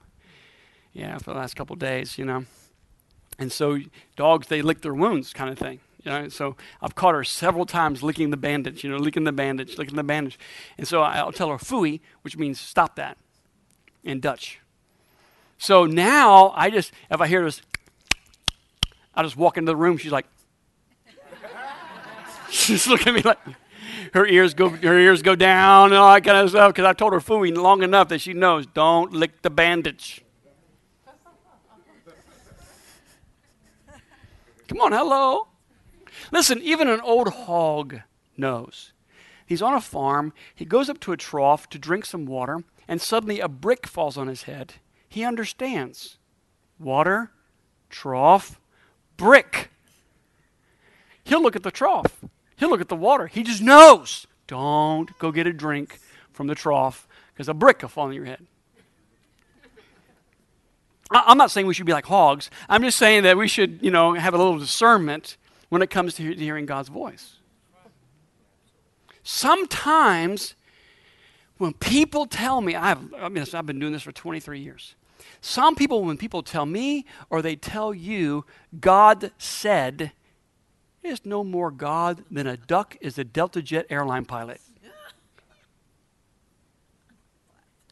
[0.93, 2.45] Yeah, for the last couple days, you know.
[3.39, 3.79] And so
[4.17, 5.81] dogs, they lick their wounds kind of thing.
[6.05, 9.33] You know, so I've caught her several times licking the bandage, you know, licking the
[9.33, 10.39] bandage, licking the bandage.
[10.79, 13.19] And so I'll tell her fooey, which means stop that
[14.03, 14.61] in Dutch.
[15.59, 17.61] So now I just, if I hear this,
[19.15, 19.99] I just walk into the room.
[19.99, 20.27] She's like,
[22.51, 23.39] she's looking at me like,
[24.15, 26.73] her ears go, her ears go down and all that kind of stuff.
[26.73, 30.25] Because I told her fooey long enough that she knows, don't lick the bandage.
[34.67, 35.50] Come on, hello.
[36.33, 38.01] Listen, even an old hog
[38.37, 38.93] knows.
[39.47, 43.01] He's on a farm, he goes up to a trough to drink some water, and
[43.01, 44.75] suddenly a brick falls on his head.
[45.09, 46.19] He understands.
[46.79, 47.33] Water,
[47.89, 48.61] trough,
[49.17, 49.71] brick.
[51.25, 52.25] He'll look at the trough.
[52.57, 53.27] He'll look at the water.
[53.27, 54.27] He just knows.
[54.47, 55.99] Don't go get a drink
[56.33, 58.47] from the trough because a brick will fall on your head.
[61.11, 62.51] I'm not saying we should be like hogs.
[62.69, 65.37] I'm just saying that we should, you know, have a little discernment
[65.71, 67.37] when it comes to hearing God's voice.
[69.23, 70.55] Sometimes
[71.59, 74.95] when people tell me, I've, I mean, I've been doing this for 23 years.
[75.41, 78.45] Some people, when people tell me or they tell you,
[78.81, 80.13] God said,
[81.03, 84.61] there's no more God than a duck is a Delta Jet airline pilot.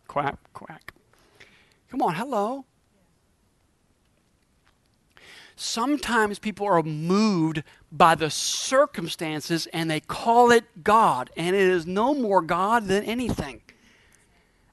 [0.06, 0.92] quack, quack.
[1.90, 2.64] Come on, hello.
[5.60, 11.84] Sometimes people are moved by the circumstances and they call it God, and it is
[11.84, 13.62] no more God than anything.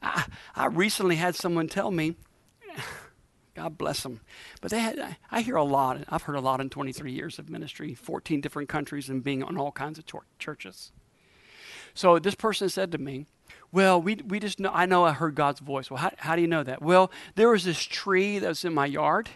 [0.04, 0.26] I,
[0.56, 2.16] I recently had someone tell me,
[3.56, 4.22] God bless them,
[4.62, 7.50] but they had, I hear a lot, I've heard a lot in 23 years of
[7.50, 10.06] ministry, 14 different countries, and being on all kinds of
[10.38, 10.92] churches.
[11.96, 13.26] So this person said to me,
[13.72, 15.90] well, we, we just know, I know I heard God's voice.
[15.90, 16.84] Well, how, how do you know that?
[16.84, 19.30] Well, there was this tree that was in my yard,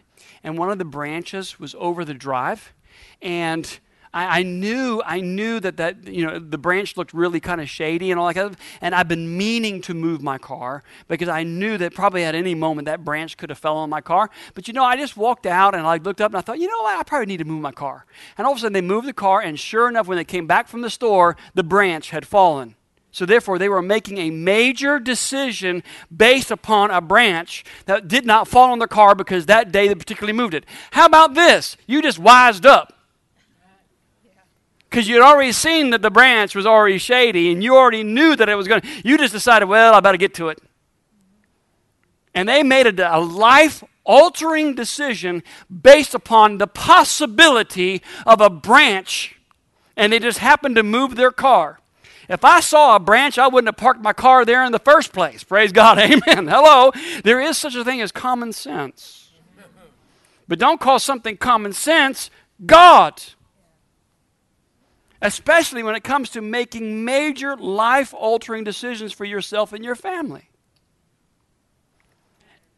[0.44, 2.74] and one of the branches was over the drive.
[3.22, 3.80] And
[4.14, 7.70] I, I, knew I knew that that you know the branch looked really kind of
[7.70, 11.30] shady and all that kind of, and I've been meaning to move my car because
[11.30, 14.30] I knew that probably at any moment that branch could have fell on my car.
[14.56, 16.68] But you know, I just walked out and I looked up and I thought, you
[16.68, 18.06] know what, I probably need to move my car.
[18.38, 20.48] And all of a sudden they moved the car, and sure enough, when they came
[20.48, 22.76] back from the store, the branch had fallen.
[23.12, 25.84] So, therefore, they were making a major decision
[26.16, 29.96] based upon a branch that did not fall on their car because that day they
[29.96, 30.66] particularly moved it.
[30.92, 31.76] How about this?
[31.88, 32.94] You just wised up.
[34.90, 38.50] Because you'd already seen that the branch was already shady and you already knew that
[38.50, 38.88] it was going to.
[39.04, 40.60] You just decided, well, I better get to it.
[42.34, 49.36] And they made a, a life altering decision based upon the possibility of a branch,
[49.96, 51.80] and they just happened to move their car.
[52.30, 55.12] If I saw a branch, I wouldn't have parked my car there in the first
[55.12, 55.44] place.
[55.44, 55.98] Praise God.
[56.00, 56.48] Amen.
[56.48, 56.92] Hello.
[57.24, 59.32] There is such a thing as common sense.
[60.48, 62.30] But don't call something common sense
[62.64, 63.22] God.
[65.22, 70.50] Especially when it comes to making major life altering decisions for yourself and your family.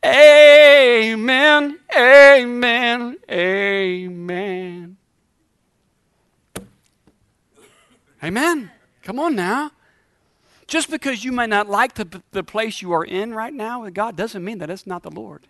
[0.04, 1.78] Amen.
[1.96, 3.18] Amen.
[3.30, 4.98] Amen.
[8.24, 8.72] Amen.
[9.12, 9.72] Come on now.
[10.68, 13.94] Just because you may not like the, the place you are in right now with
[13.94, 15.48] God doesn't mean that it's not the Lord.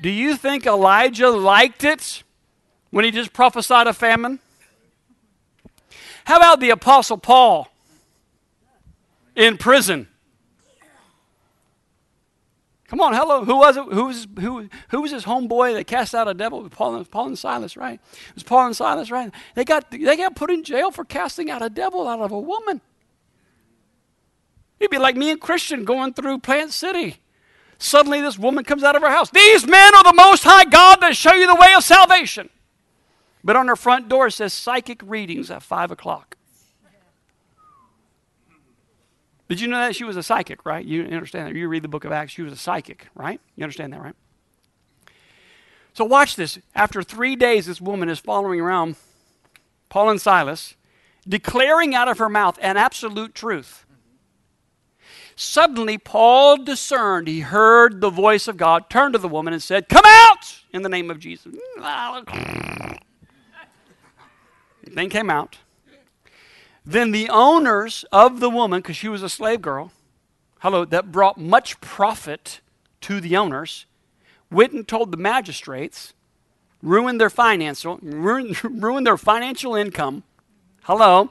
[0.00, 2.22] Do you think Elijah liked it
[2.90, 4.38] when he just prophesied a famine?
[6.26, 7.66] How about the Apostle Paul
[9.34, 10.06] in prison?
[12.92, 13.42] Come on, hello.
[13.42, 13.84] Who was it?
[13.84, 16.68] Who was, who, who was his homeboy that cast out a devil?
[16.68, 17.98] Paul and, Paul and Silas, right?
[18.28, 19.32] It was Paul and Silas, right?
[19.54, 22.38] They got, they got put in jail for casting out a devil out of a
[22.38, 22.82] woman.
[24.78, 27.16] It'd be like me and Christian going through Plant City.
[27.78, 29.30] Suddenly, this woman comes out of her house.
[29.30, 32.50] These men are the Most High God that show you the way of salvation.
[33.42, 36.36] But on her front door it says psychic readings at 5 o'clock.
[39.48, 40.84] Did you know that she was a psychic, right?
[40.84, 41.54] You understand that.
[41.54, 43.40] You read the book of Acts, she was a psychic, right?
[43.56, 44.14] You understand that, right?
[45.94, 46.58] So watch this.
[46.74, 48.96] After three days, this woman is following around
[49.88, 50.74] Paul and Silas,
[51.28, 53.84] declaring out of her mouth an absolute truth.
[55.36, 59.88] Suddenly, Paul discerned, he heard the voice of God, turned to the woman and said,
[59.88, 61.54] Come out in the name of Jesus.
[64.94, 65.58] Thing came out.
[66.84, 69.92] Then the owners of the woman, because she was a slave girl,
[70.60, 72.60] hello, that brought much profit
[73.02, 73.86] to the owners,
[74.50, 76.12] went and told the magistrates,
[76.82, 80.24] ruined their financial, ruined, ruined their financial income.
[80.82, 81.30] Hello.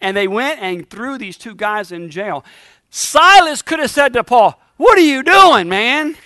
[0.00, 2.44] And they went and threw these two guys in jail.
[2.90, 6.16] Silas could have said to Paul, What are you doing, man?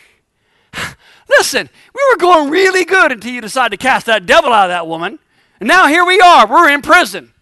[1.29, 4.75] Listen, we were going really good until you decided to cast that devil out of
[4.75, 5.19] that woman.
[5.61, 6.47] And now here we are.
[6.47, 7.33] We're in prison.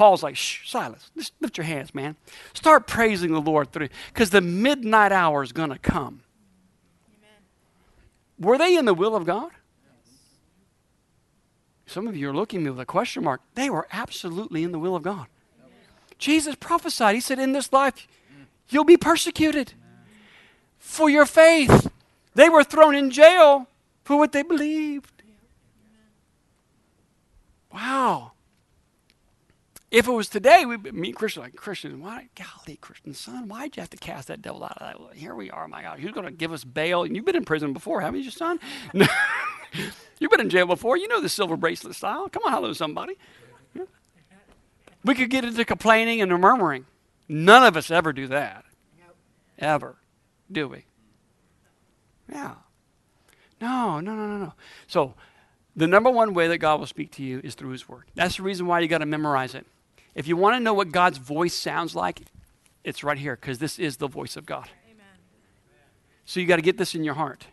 [0.00, 2.16] Paul's like, shh, Silas, just lift your hands, man.
[2.54, 6.22] Start praising the Lord through because the midnight hour is going to come.
[7.18, 7.28] Amen.
[8.38, 9.50] Were they in the will of God?
[11.84, 13.42] Some of you are looking at me with a question mark.
[13.56, 15.26] They were absolutely in the will of God.
[15.58, 15.76] Amen.
[16.16, 17.14] Jesus prophesied.
[17.14, 18.08] He said, In this life,
[18.70, 19.74] you'll be persecuted
[20.78, 21.92] for your faith.
[22.34, 23.68] They were thrown in jail
[24.04, 25.22] for what they believed.
[27.70, 28.32] Wow.
[29.90, 32.00] If it was today, we would meet Christian like Christian.
[32.00, 35.16] Why, golly, Christian son, why'd you have to cast that devil out of that?
[35.16, 35.98] Here we are, my God.
[35.98, 37.02] Who's going to give us bail?
[37.02, 38.60] And you've been in prison before, haven't you, son?
[38.94, 40.96] you've been in jail before.
[40.96, 42.28] You know the silver bracelet style.
[42.28, 43.18] Come on, hello, somebody.
[43.74, 43.84] Yeah.
[45.04, 46.86] We could get into complaining and murmuring.
[47.28, 48.64] None of us ever do that.
[49.58, 49.96] Ever,
[50.50, 50.84] do we?
[52.30, 52.54] Yeah.
[53.60, 54.54] No, no, no, no, no.
[54.86, 55.14] So,
[55.76, 58.04] the number one way that God will speak to you is through His Word.
[58.14, 59.66] That's the reason why you got to memorize it.
[60.14, 62.22] If you want to know what God's voice sounds like,
[62.84, 64.68] it's right here because this is the voice of God.
[64.90, 65.06] Amen.
[66.24, 67.46] So you got to get this in your heart.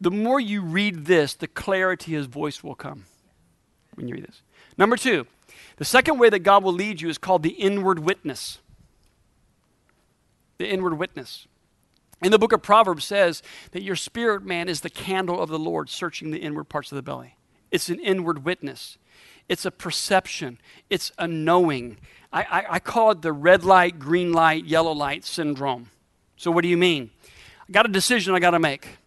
[0.00, 3.04] The more you read this, the clarity His voice will come
[3.94, 4.42] when you read this.
[4.76, 5.26] Number two,
[5.76, 8.58] the second way that God will lead you is called the inward witness.
[10.58, 11.46] The inward witness.
[12.22, 15.58] In the book of Proverbs says that your spirit man is the candle of the
[15.58, 17.36] Lord, searching the inward parts of the belly.
[17.70, 18.98] It's an inward witness.
[19.48, 20.58] It's a perception.
[20.90, 21.98] It's a knowing.
[22.32, 25.90] I, I, I call it the red light, green light, yellow light syndrome.
[26.36, 27.10] So, what do you mean?
[27.68, 28.98] I got a decision I got to make.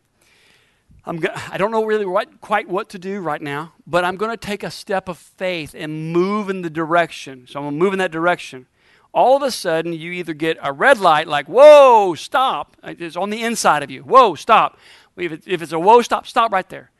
[1.05, 4.17] I'm go- I don't know really what, quite what to do right now, but I'm
[4.17, 7.47] going to take a step of faith and move in the direction.
[7.47, 8.67] So, I'm going to move in that direction
[9.13, 12.77] all of a sudden you either get a red light like, whoa, stop.
[12.83, 14.01] It's on the inside of you.
[14.01, 14.77] Whoa, stop.
[15.17, 16.91] If, it's a whoa, stop, stop right there.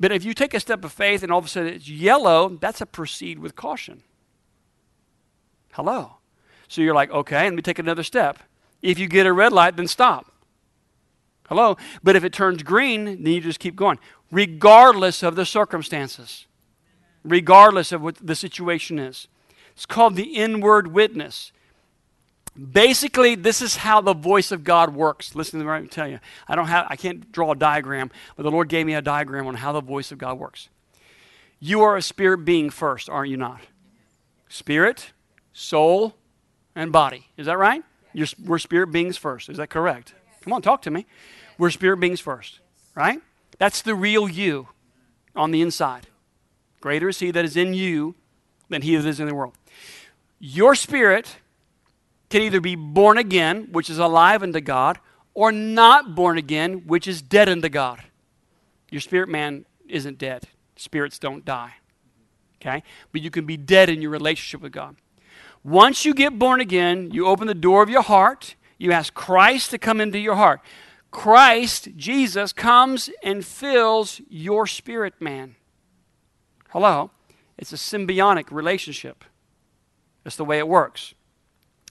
[0.00, 2.48] But if you take a step of faith and all of a sudden it's yellow,
[2.48, 4.02] that's a proceed with caution.
[5.72, 6.18] Hello.
[6.68, 8.38] So you're like, okay, let me take another step.
[8.82, 10.32] If you get a red light, then stop.
[11.48, 11.76] Hello.
[12.02, 13.98] But if it turns green, then you just keep going,
[14.30, 16.46] regardless of the circumstances,
[17.24, 19.28] regardless of what the situation is.
[19.72, 21.52] It's called the inward witness.
[22.58, 25.36] Basically, this is how the voice of God works.
[25.36, 26.18] Listen to me, I tell you.
[26.48, 29.46] I don't have I can't draw a diagram, but the Lord gave me a diagram
[29.46, 30.68] on how the voice of God works.
[31.60, 33.60] You are a spirit being first, aren't you not?
[34.48, 35.12] Spirit,
[35.52, 36.16] soul,
[36.74, 37.28] and body.
[37.36, 37.84] Is that right?
[38.44, 39.48] We're spirit beings first.
[39.48, 40.14] Is that correct?
[40.40, 41.06] Come on, talk to me.
[41.58, 42.58] We're spirit beings first,
[42.94, 43.20] right?
[43.58, 44.68] That's the real you
[45.36, 46.08] on the inside.
[46.80, 48.16] Greater is he that is in you
[48.68, 49.54] than he that is in the world.
[50.40, 51.36] Your spirit
[52.30, 54.98] can either be born again, which is alive unto God,
[55.34, 58.02] or not born again, which is dead unto God.
[58.90, 60.44] Your spirit man isn't dead.
[60.76, 61.74] Spirits don't die.
[62.60, 62.82] Okay?
[63.12, 64.96] But you can be dead in your relationship with God.
[65.64, 69.70] Once you get born again, you open the door of your heart, you ask Christ
[69.70, 70.60] to come into your heart.
[71.10, 75.56] Christ, Jesus, comes and fills your spirit man.
[76.70, 77.10] Hello?
[77.56, 79.24] It's a symbiotic relationship.
[80.22, 81.14] That's the way it works.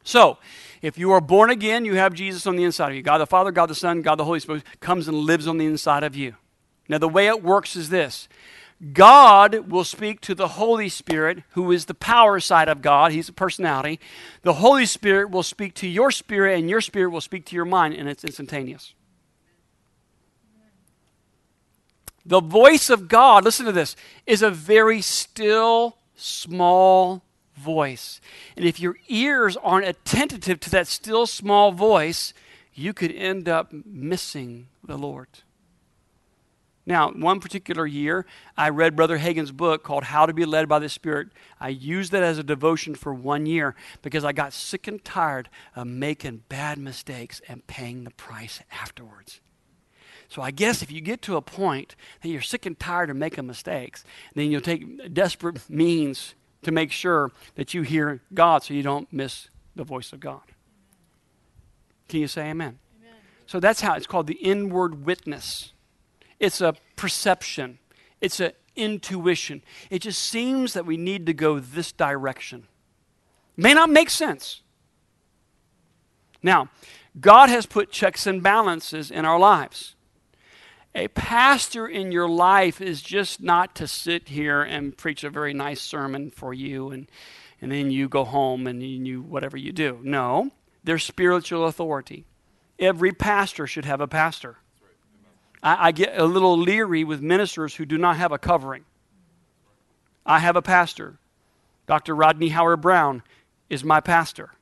[0.08, 0.38] So,
[0.82, 3.02] if you are born again, you have Jesus on the inside of you.
[3.02, 5.66] God the Father, God the Son, God the Holy Spirit comes and lives on the
[5.66, 6.36] inside of you.
[6.88, 8.30] Now, the way it works is this
[8.94, 13.12] God will speak to the Holy Spirit, who is the power side of God.
[13.12, 14.00] He's a personality.
[14.44, 17.66] The Holy Spirit will speak to your spirit, and your spirit will speak to your
[17.66, 18.94] mind, and it's instantaneous.
[22.26, 27.24] The voice of God, listen to this, is a very still, small
[27.58, 28.22] voice.
[28.56, 32.34] And if your ears aren't attentive to that still, small voice,
[32.74, 35.28] you could end up missing the Lord.
[36.86, 40.80] Now, one particular year, I read Brother Hagin's book called How to Be Led by
[40.80, 41.28] the Spirit.
[41.60, 45.50] I used that as a devotion for one year because I got sick and tired
[45.76, 49.42] of making bad mistakes and paying the price afterwards.
[50.30, 53.18] So I guess if you get to a point that you're sick and tired of
[53.18, 58.74] making mistakes, then you'll take desperate means to make sure that you hear God so
[58.74, 60.42] you don't miss the voice of God.
[62.08, 62.80] Can you say amen?
[63.00, 63.16] amen?
[63.46, 65.74] So that's how it's called the inward witness.
[66.40, 67.80] It's a perception.
[68.22, 69.64] It's an intuition.
[69.90, 72.68] It just seems that we need to go this direction.
[73.56, 74.62] May not make sense.
[76.44, 76.70] Now,
[77.20, 79.96] God has put checks and balances in our lives.
[80.98, 85.54] A pastor in your life is just not to sit here and preach a very
[85.54, 87.08] nice sermon for you and,
[87.62, 90.00] and then you go home and you whatever you do.
[90.02, 90.50] No,
[90.84, 92.26] they're spiritual authority.
[92.80, 94.58] Every pastor should have a pastor.
[95.62, 98.84] I, I get a little leery with ministers who do not have a covering.
[100.26, 101.20] I have a pastor.
[101.86, 102.16] Dr.
[102.16, 103.22] Rodney Howard-Browne
[103.70, 104.54] is my pastor.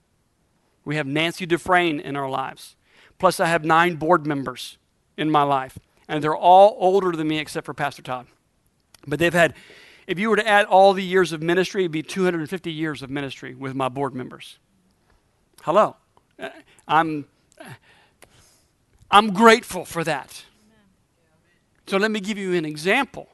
[0.83, 2.75] We have Nancy Dufresne in our lives.
[3.19, 4.77] Plus, I have nine board members
[5.15, 8.27] in my life and they're all older than me except for Pastor Todd.
[9.07, 9.53] But they've had,
[10.07, 13.09] if you were to add all the years of ministry, it'd be 250 years of
[13.09, 14.57] ministry with my board members.
[15.63, 15.95] Hello.
[16.39, 16.49] Uh,
[16.87, 17.25] I'm,
[19.09, 20.43] I'm grateful for that.
[21.87, 23.29] So let me give you an example.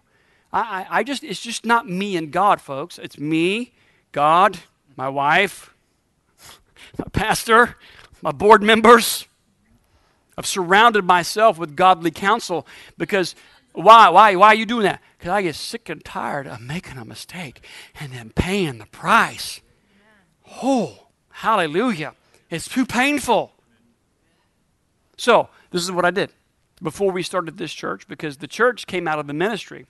[0.51, 2.99] I, I, I just, it's just not me and God, folks.
[2.99, 3.73] It's me,
[4.11, 4.59] God,
[4.97, 5.73] my wife,
[6.97, 7.77] my pastor,
[8.21, 9.25] my board members,
[10.41, 12.65] I've surrounded myself with godly counsel
[12.97, 13.35] because
[13.73, 14.09] why?
[14.09, 14.35] Why?
[14.35, 14.99] Why are you doing that?
[15.19, 17.63] Because I get sick and tired of making a mistake
[17.99, 19.61] and then paying the price.
[20.63, 22.15] Oh, hallelujah.
[22.49, 23.53] It's too painful.
[25.15, 26.31] So, this is what I did
[26.81, 29.85] before we started this church because the church came out of the ministry.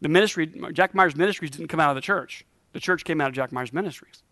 [0.00, 2.44] The ministry, Jack Myers Ministries didn't come out of the church.
[2.72, 4.24] The church came out of Jack Myers Ministries.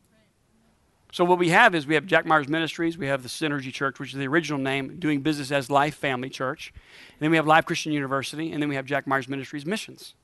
[1.13, 4.01] So what we have is we have Jack Myers Ministries, we have the Synergy Church,
[4.01, 6.73] which is the original name, doing business as Life Family Church.
[7.11, 10.15] And then we have Life Christian University, and then we have Jack Myers Ministries Missions.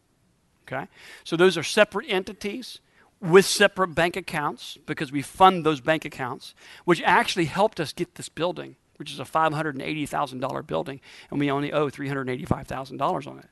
[0.66, 0.88] Okay?
[1.24, 2.80] So those are separate entities
[3.20, 6.54] with separate bank accounts because we fund those bank accounts,
[6.86, 11.70] which actually helped us get this building, which is a $580,000 building, and we only
[11.70, 13.48] owe $385,000 on it.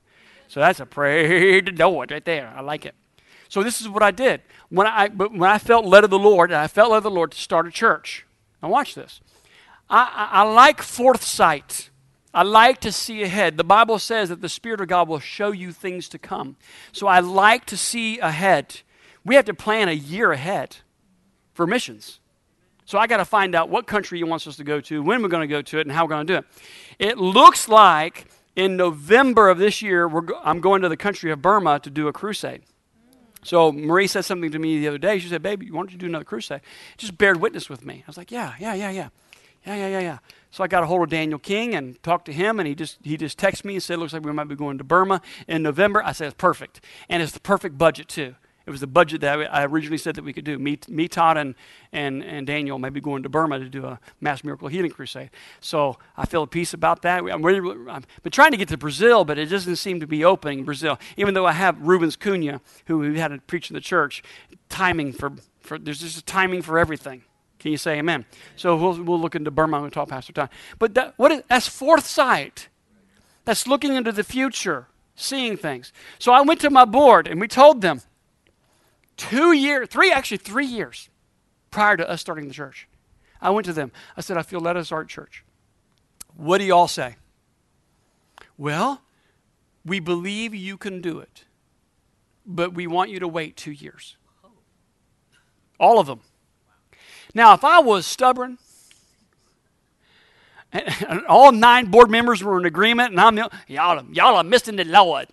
[0.47, 2.51] So that's a praise to Lord right there.
[2.55, 2.95] I like it.
[3.49, 4.41] So this is what I did.
[4.69, 7.11] When I, when I felt led of the Lord, and I felt led of the
[7.11, 8.25] Lord to start a church.
[8.61, 9.21] Now watch this.
[9.89, 11.89] I, I, I like foresight.
[12.33, 13.57] I like to see ahead.
[13.57, 16.57] The Bible says that the Spirit of God will show you things to come.
[16.91, 18.81] So I like to see ahead.
[19.23, 20.77] We have to plan a year ahead
[21.53, 22.19] for missions.
[22.85, 25.21] So I got to find out what country He wants us to go to, when
[25.21, 26.45] we're going to go to it, and how we're going to do it.
[26.99, 30.09] It looks like in November of this year,
[30.43, 32.61] I'm going to the country of Burma to do a crusade.
[33.47, 35.19] So Marie said something to me the other day.
[35.19, 36.59] She said, Baby, why don't you do another crusade?
[36.97, 38.03] Just bear witness with me.
[38.05, 39.09] I was like, Yeah, yeah, yeah, yeah.
[39.65, 40.17] Yeah, yeah, yeah, yeah.
[40.51, 42.99] So I got a hold of Daniel King and talked to him, and he just
[43.03, 45.61] he just texted me and said, "Looks like we might be going to Burma in
[45.61, 46.79] November." I said, "It's perfect,
[47.09, 48.35] and it's the perfect budget too.
[48.67, 50.59] It was the budget that I originally said that we could do.
[50.59, 51.55] Me, me Todd, and,
[51.93, 55.29] and, and Daniel may be going to Burma to do a mass miracle healing crusade.
[55.61, 57.23] So I feel at peace about that.
[57.23, 60.25] I'm really, I've been trying to get to Brazil, but it doesn't seem to be
[60.25, 60.99] opening Brazil.
[61.15, 64.21] Even though I have Rubens Cunha, who we had to preach in the church,
[64.67, 67.23] timing for, for there's just a timing for everything.
[67.59, 68.25] Can you say amen?
[68.57, 70.49] So we'll, we'll look into Burma and talk Pastor Todd.
[70.77, 72.67] But that, what is, that's foresight.
[73.45, 75.93] That's looking into the future, seeing things.
[76.19, 78.01] So I went to my board and we told them
[79.17, 81.09] two years, three, actually three years
[81.71, 82.87] prior to us starting the church.
[83.41, 83.91] I went to them.
[84.15, 85.43] I said, I feel led us start church.
[86.35, 87.15] What do you all say?
[88.57, 89.01] Well,
[89.85, 91.45] we believe you can do it,
[92.45, 94.17] but we want you to wait two years.
[95.79, 96.21] All of them.
[97.33, 98.57] Now, if I was stubborn,
[100.71, 103.37] and all nine board members were in agreement, and I'm
[103.67, 105.27] y'all, y'all are missing the Lord.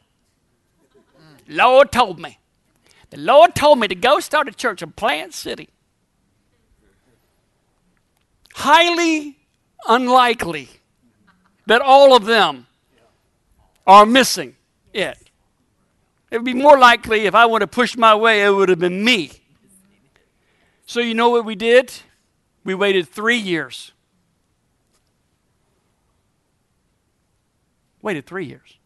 [1.48, 2.38] Lord told me.
[3.14, 5.68] The Lord told me to go start a church in Plant City.
[8.54, 9.38] Highly
[9.86, 10.68] unlikely
[11.66, 12.66] that all of them
[13.86, 14.56] are missing
[14.92, 15.16] it.
[16.32, 18.80] It would be more likely if I would have pushed my way, it would have
[18.80, 19.30] been me.
[20.84, 21.92] So, you know what we did?
[22.64, 23.92] We waited three years.
[28.02, 28.76] Waited three years.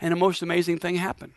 [0.00, 1.34] And the most amazing thing happened.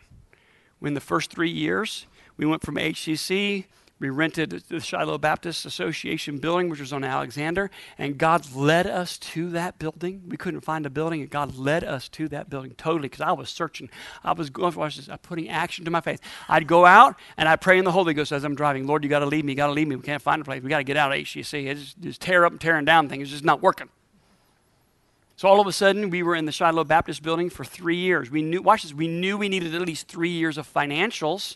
[0.82, 2.06] In the first three years,
[2.36, 3.64] we went from HCC,
[4.00, 9.18] we rented the Shiloh Baptist Association building, which was on Alexander, and God led us
[9.18, 10.22] to that building.
[10.28, 13.32] We couldn't find a building, and God led us to that building totally because I
[13.32, 13.90] was searching.
[14.22, 16.20] I was going, watch this, I'm putting action to my faith.
[16.48, 18.86] I'd go out and I'd pray in the Holy Ghost as I'm driving.
[18.86, 19.52] Lord, you got to lead me.
[19.52, 19.96] You got to lead me.
[19.96, 20.62] We can't find a place.
[20.62, 21.66] We got to get out of HCC.
[21.66, 23.24] It's just, just tear up and tearing down things.
[23.24, 23.88] It's just not working.
[25.38, 28.28] So all of a sudden, we were in the Shiloh Baptist building for three years.
[28.28, 31.54] We knew, watch this, we knew we needed at least three years of financials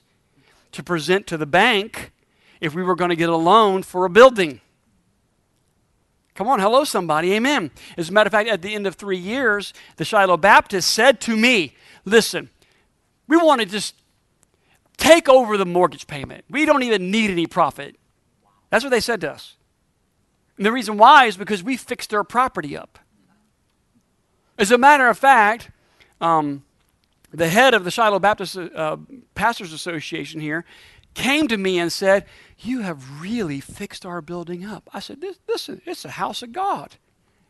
[0.70, 2.12] to present to the bank
[2.60, 4.60] if we were going to get a loan for a building.
[6.36, 7.32] Come on, hello, somebody.
[7.32, 7.72] Amen.
[7.96, 11.20] As a matter of fact, at the end of three years, the Shiloh Baptist said
[11.22, 11.74] to me,
[12.04, 12.50] Listen,
[13.26, 13.96] we want to just
[14.96, 16.44] take over the mortgage payment.
[16.48, 17.96] We don't even need any profit.
[18.70, 19.56] That's what they said to us.
[20.56, 23.00] And the reason why is because we fixed their property up.
[24.58, 25.70] As a matter of fact,
[26.20, 26.64] um,
[27.32, 28.96] the head of the Shiloh Baptist uh,
[29.34, 30.64] Pastors Association here
[31.14, 32.26] came to me and said,
[32.58, 34.88] You have really fixed our building up.
[34.92, 36.96] I said, This, this is, it's a house of God.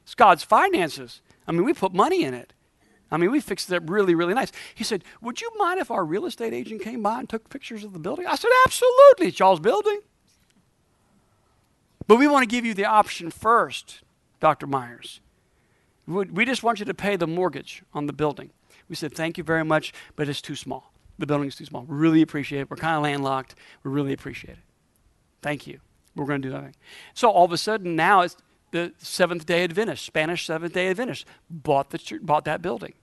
[0.05, 1.21] It's God's finances.
[1.47, 2.53] I mean, we put money in it.
[3.11, 4.53] I mean, we fixed it up really, really nice.
[4.75, 7.85] He said, Would you mind if our real estate agent came by and took pictures
[7.85, 8.27] of the building?
[8.27, 9.29] I said, Absolutely.
[9.29, 10.01] It's y'all's building.
[12.07, 14.03] But we want to give you the option first,
[14.41, 14.67] Dr.
[14.67, 15.21] Myers.
[16.07, 18.51] We just want you to pay the mortgage on the building.
[18.89, 20.93] We said, Thank you very much, but it's too small.
[21.19, 21.85] The building's too small.
[21.85, 22.71] We really appreciate it.
[22.71, 23.55] We're kind of landlocked.
[23.85, 24.65] We really appreciate it.
[25.41, 25.81] Thank you.
[26.17, 26.75] We're going to do that.
[27.15, 28.37] So all of a sudden, now it's
[28.71, 32.95] the Seventh day Adventist, Spanish Seventh day Adventist, bought, the, bought that building.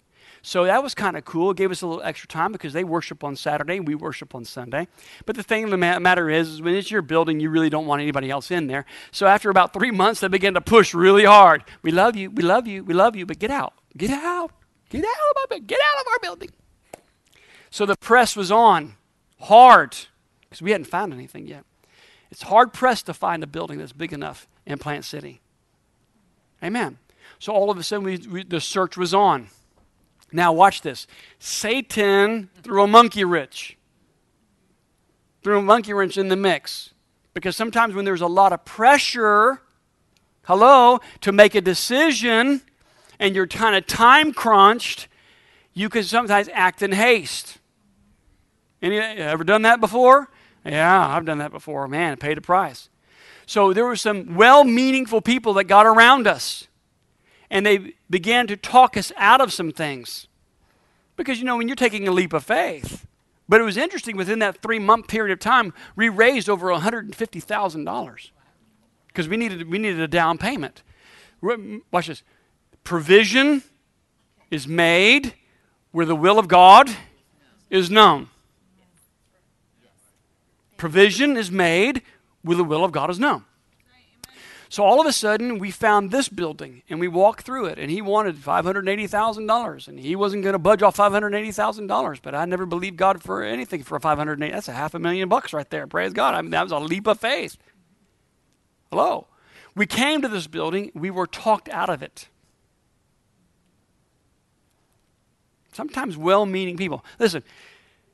[0.42, 1.52] So that was kind of cool.
[1.52, 4.46] It gave us a little extra time because they worship on Saturday, we worship on
[4.46, 4.88] Sunday.
[5.26, 7.86] But the thing of the matter is, is, when it's your building, you really don't
[7.86, 8.86] want anybody else in there.
[9.12, 11.64] So after about three months, they began to push really hard.
[11.82, 14.52] We love you, we love you, we love you, but get out, get out,
[14.90, 16.50] get out of our, get out of our building.
[17.70, 18.96] So the press was on
[19.42, 19.96] hard
[20.42, 21.66] because we hadn't found anything yet.
[22.32, 25.42] It's hard pressed to find a building that's big enough in Plant City.
[26.64, 26.98] Amen.
[27.40, 29.50] So all of a sudden, we, we, the search was on.
[30.32, 31.08] Now, watch this.
[31.40, 33.78] Satan threw a monkey wrench,
[35.44, 36.94] threw a monkey wrench in the mix.
[37.34, 39.62] Because sometimes when there's a lot of pressure,
[40.44, 42.62] hello, to make a decision
[43.20, 45.08] and you're kind of time crunched,
[45.74, 47.60] you can sometimes act in haste.
[48.82, 50.30] Any ever done that before?
[50.66, 51.88] Yeah, I've done that before.
[51.88, 52.90] Man, paid a price.
[53.46, 56.68] So there were some well meaningful people that got around us.
[57.50, 60.28] And they began to talk us out of some things.
[61.16, 63.08] Because, you know, when you're taking a leap of faith,
[63.50, 68.30] but it was interesting, within that three month period of time, we raised over $150,000
[69.08, 70.84] because we needed, we needed a down payment.
[71.92, 72.24] Watch this.
[72.84, 73.64] Provision
[74.52, 75.34] is made
[75.92, 76.90] where the will of God
[77.70, 78.30] is known.
[80.78, 82.04] Provision is made
[82.44, 83.46] where the will of God is known.
[84.72, 87.90] So all of a sudden, we found this building and we walked through it, and
[87.90, 92.20] he wanted $580,000, and he wasn't going to budge off $580,000.
[92.22, 94.52] But I never believed God for anything for 580.
[94.52, 95.88] That's a half a million bucks right there.
[95.88, 96.36] Praise God.
[96.36, 97.58] I mean, that was a leap of faith.
[98.92, 99.26] Hello.
[99.76, 102.28] We came to this building, we were talked out of it.
[105.74, 107.04] Sometimes well meaning people.
[107.20, 107.44] Listen,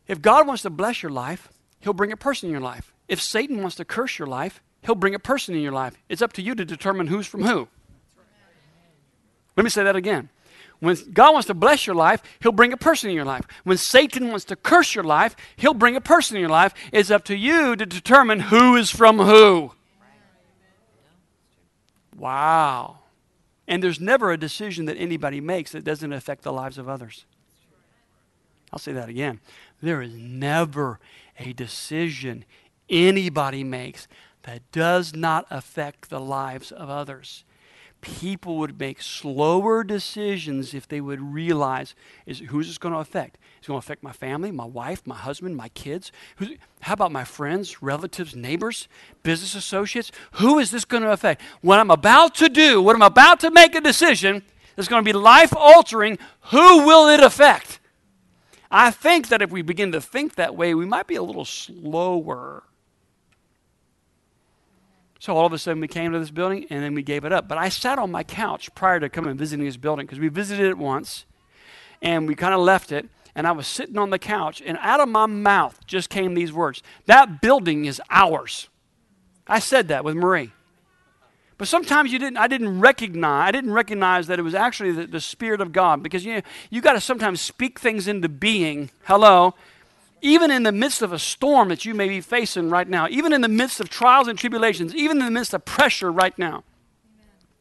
[0.08, 1.50] If God wants to bless your life,
[1.80, 2.94] He'll bring a person in your life.
[3.08, 5.96] If Satan wants to curse your life, He'll bring a person in your life.
[6.10, 7.68] It's up to you to determine who's from who.
[9.58, 10.30] Let me say that again.
[10.80, 13.46] When God wants to bless your life, He'll bring a person in your life.
[13.64, 16.74] When Satan wants to curse your life, He'll bring a person in your life.
[16.92, 19.72] It's up to you to determine who is from who.
[22.16, 23.00] Wow.
[23.68, 27.26] And there's never a decision that anybody makes that doesn't affect the lives of others.
[28.72, 29.40] I'll say that again.
[29.82, 31.00] There is never
[31.40, 32.46] a decision
[32.90, 34.08] anybody makes
[34.46, 37.44] that does not affect the lives of others.
[38.02, 41.96] People would make slower decisions if they would realize
[42.28, 43.40] is who's this going to affect?
[43.58, 46.12] It's going to affect my family, my wife, my husband, my kids.
[46.36, 46.50] Who's,
[46.82, 48.88] how about my friends, relatives, neighbors,
[49.24, 50.12] business associates?
[50.34, 51.42] Who is this going to affect?
[51.62, 54.44] What I'm about to do, what I'm about to make a decision
[54.76, 56.20] that's going to be life altering,
[56.52, 57.80] who will it affect?
[58.70, 61.46] I think that if we begin to think that way, we might be a little
[61.46, 62.64] slower.
[65.26, 67.34] So all of a sudden we came to this building and then we gave it
[67.34, 67.48] up.
[67.48, 70.28] But I sat on my couch prior to coming and visiting this building because we
[70.28, 71.26] visited it once
[72.00, 73.10] and we kind of left it.
[73.34, 76.54] And I was sitting on the couch and out of my mouth just came these
[76.54, 78.70] words That building is ours.
[79.48, 80.52] I said that with Marie.
[81.58, 85.08] But sometimes you didn't, I didn't recognize, I didn't recognize that it was actually the,
[85.08, 88.92] the Spirit of God because you, know, you got to sometimes speak things into being.
[89.06, 89.56] Hello.
[90.26, 93.32] Even in the midst of a storm that you may be facing right now, even
[93.32, 96.64] in the midst of trials and tribulations, even in the midst of pressure right now.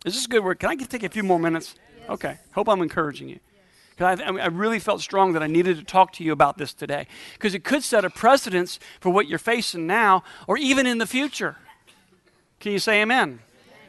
[0.07, 0.61] Is this good work?
[0.61, 1.75] Can I take a few more minutes?
[2.09, 2.39] Okay.
[2.55, 3.39] Hope I'm encouraging you.
[3.91, 6.73] Because I, I really felt strong that I needed to talk to you about this
[6.73, 7.07] today.
[7.35, 11.07] Because it could set a precedence for what you're facing now or even in the
[11.07, 11.59] future.
[12.61, 13.41] Can you say amen?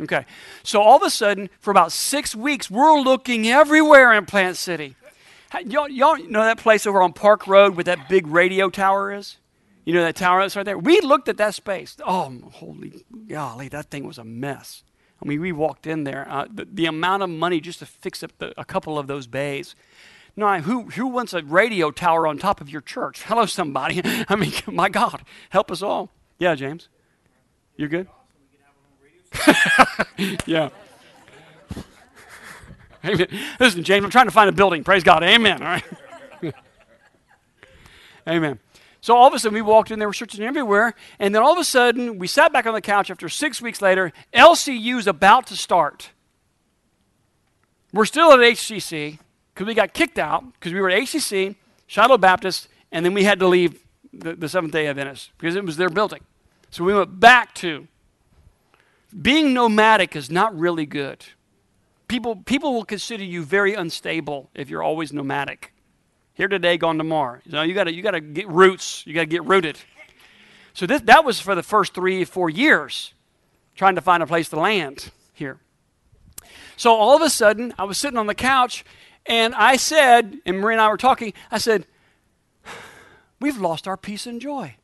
[0.02, 0.26] Okay.
[0.64, 4.98] So all of a sudden, for about six weeks, we're looking everywhere in Plant City.
[5.66, 9.38] Y'all, y'all know that place over on Park Road where that big radio tower is?
[9.86, 10.78] You know that tower that's right there?
[10.78, 11.96] We looked at that space.
[12.06, 14.84] Oh, holy golly, that thing was a mess.
[15.24, 16.28] I mean, we walked in there.
[16.30, 19.28] Uh, the, the amount of money just to fix up the, a couple of those
[19.28, 19.76] bays.
[20.36, 23.24] No, who, who wants a radio tower on top of your church?
[23.24, 24.02] Hello, somebody.
[24.28, 26.12] I mean, my God, help us all.
[26.40, 26.90] Yeah, James.
[27.78, 28.08] You're good?
[30.46, 30.70] yeah.
[33.06, 33.28] Amen.
[33.60, 34.84] Listen, James, I'm trying to find a building.
[34.84, 35.24] Praise God.
[35.24, 35.62] Amen.
[35.62, 35.84] All right.
[38.28, 38.60] Amen.
[39.02, 41.54] So all of a sudden, we walked in, there were churches everywhere, and then all
[41.54, 44.12] of a sudden, we sat back on the couch after six weeks later.
[44.34, 46.10] LCU's about to start.
[47.94, 49.20] We're still at HCC
[49.54, 51.56] because we got kicked out because we were at HCC,
[51.86, 53.80] Shiloh Baptist, and then we had to leave
[54.12, 56.22] the, the Seventh day Adventist because it was their building.
[56.72, 57.88] So we went back to
[59.22, 61.26] being nomadic is not really good.
[62.08, 65.74] People, people will consider you very unstable if you're always nomadic.
[66.34, 67.40] Here today, gone tomorrow.
[67.46, 69.06] You know, you gotta, you gotta get roots.
[69.08, 69.78] You gotta get rooted.
[70.74, 73.14] So this, that was for the first three, four years,
[73.76, 75.60] trying to find a place to land here.
[76.76, 78.84] So all of a sudden, I was sitting on the couch,
[79.26, 81.34] and I said, and Marie and I were talking.
[81.50, 81.88] I said,
[83.40, 84.76] "We've lost our peace and joy."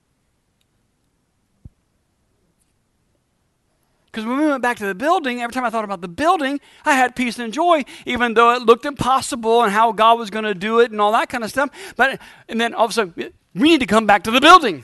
[4.12, 6.60] Because when we went back to the building, every time I thought about the building,
[6.84, 10.44] I had peace and joy, even though it looked impossible and how God was going
[10.44, 11.70] to do it and all that kind of stuff.
[11.96, 12.20] But
[12.50, 14.84] and then all of a sudden, we need to come back to the building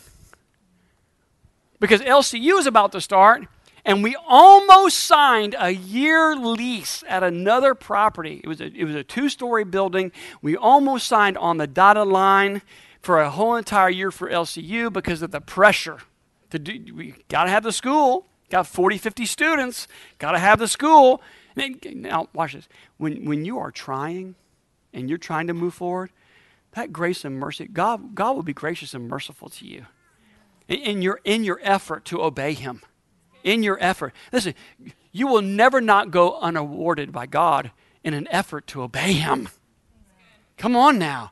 [1.82, 3.46] because LCU is about to start,
[3.84, 8.40] and we almost signed a year lease at another property.
[8.44, 10.14] It was a, it was a two-story building.
[10.42, 12.62] We almost signed on the dotted line
[13.02, 16.00] for a whole entire year for LCU because of the pressure.
[16.52, 18.26] To do, we got to have the school.
[18.50, 19.88] Got 40, 50 students.
[20.20, 21.22] Got to have the school.
[21.56, 22.68] Now, watch this.
[22.98, 24.36] When, when you are trying
[24.94, 26.12] and you're trying to move forward,
[26.72, 29.86] that grace and mercy, God, God will be gracious and merciful to you
[30.68, 32.82] in, in your, in your effort to obey Him.
[33.44, 34.14] In your effort.
[34.32, 34.54] Listen,
[35.12, 37.72] you will never not go unawarded by God
[38.04, 39.50] in an effort to obey Him.
[40.58, 41.32] Come on now.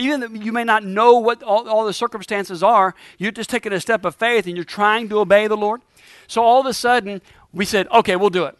[0.00, 3.72] Even though you may not know what all, all the circumstances are, you're just taking
[3.74, 5.82] a step of faith and you're trying to obey the Lord.
[6.26, 7.20] So all of a sudden,
[7.52, 8.56] we said, okay, we'll do it.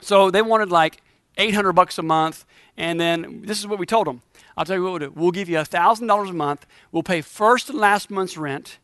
[0.00, 1.02] So they wanted like
[1.36, 2.46] 800 bucks a month.
[2.78, 4.22] And then this is what we told them.
[4.56, 5.12] I'll tell you what we'll do.
[5.14, 6.66] We'll give you $1,000 a month.
[6.90, 8.78] We'll pay first and last month's rent.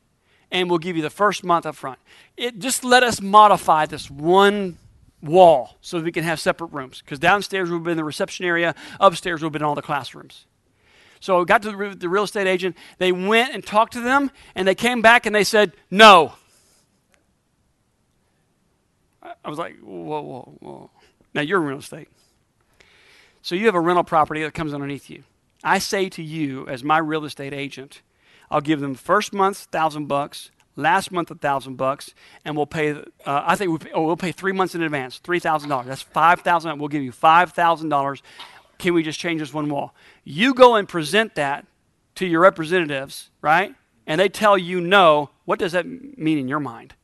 [0.51, 1.99] And we'll give you the first month up front.
[2.37, 4.77] It, just let us modify this one
[5.23, 7.01] wall so we can have separate rooms.
[7.01, 10.45] Because downstairs would be in the reception area, upstairs would be in all the classrooms.
[11.23, 12.77] So we got to the, real estate agent.
[12.99, 16.33] They went and talked to them, and they came back and they said, no.
[19.23, 20.91] I- I was like, whoa, whoa, whoa.
[21.33, 22.09] Now you're in real estate.
[23.41, 25.23] So you have a rental property that comes underneath you.
[25.63, 28.03] I say to you, as my real estate agent,
[28.51, 32.91] I'll give them first month's thousand bucks, last month a thousand bucks, and we'll pay.
[32.91, 35.87] Uh, I think we pay, oh, we'll pay three months in advance, three thousand dollars.
[35.87, 36.81] That's five thousand.
[36.81, 38.23] We'll give you five thousand dollars.
[38.83, 39.95] Can we just change this one wall?
[40.25, 41.67] You go and present that
[42.17, 43.77] to your representatives, right?
[44.09, 45.31] And they tell you no.
[45.45, 46.95] What does that mean in your mind?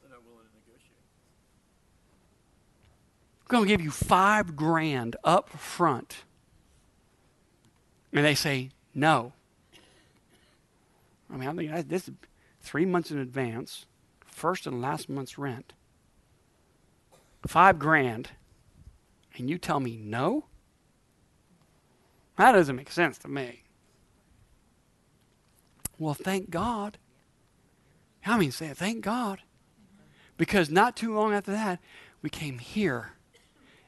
[0.00, 0.98] We're not willing to negotiate.
[3.48, 6.18] going to give you five grand up front.
[8.12, 9.32] And they say no.
[11.28, 12.14] I mean, I think I- this is
[12.60, 13.84] three months in advance,
[14.24, 15.72] first and last month's rent,
[17.48, 18.30] five grand,
[19.36, 20.46] and you tell me no?
[22.36, 23.64] That doesn't make sense to me.
[25.98, 26.98] Well, thank God.
[28.24, 29.40] I mean, say it, thank God.
[30.36, 31.80] Because not too long after that,
[32.22, 33.12] we came here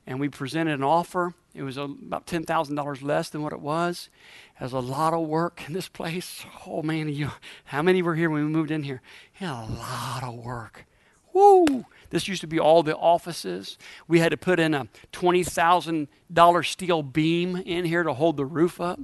[0.06, 1.34] and we presented an offer.
[1.54, 4.10] It was about $10,000 less than what it was.
[4.58, 6.44] There's a lot of work in this place.
[6.66, 7.30] Oh, man, you,
[7.64, 9.00] how many were here when we moved in here?
[9.40, 10.86] Yeah, a lot of work.
[11.32, 11.86] Woo!
[12.12, 13.78] This used to be all the offices.
[14.06, 18.82] We had to put in a $20,000 steel beam in here to hold the roof
[18.82, 19.00] up.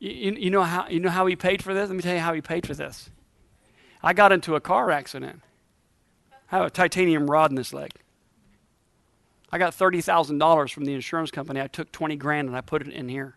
[0.00, 1.88] You, you, know how, you know how he paid for this?
[1.88, 3.10] Let me tell you how he paid for this.
[4.02, 5.40] I got into a car accident.
[6.50, 7.92] I have a titanium rod in this leg.
[9.52, 11.60] I got thirty thousand dollars from the insurance company.
[11.60, 13.36] I took twenty grand and I put it in here.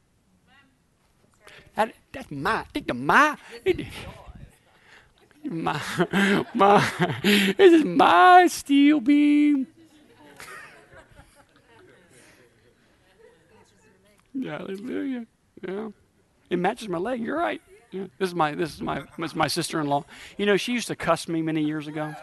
[1.75, 3.85] That, that's my, it's my, it,
[5.49, 5.81] my,
[6.53, 6.91] my,
[7.23, 9.67] this is my steel beam.
[14.41, 15.25] Hallelujah.
[15.67, 15.89] Yeah,
[16.49, 17.19] it matches my leg.
[17.21, 17.61] You're right.
[17.91, 18.05] Yeah.
[18.19, 20.05] This is my, this is my, this is my sister-in-law.
[20.37, 22.13] You know, she used to cuss me many years ago.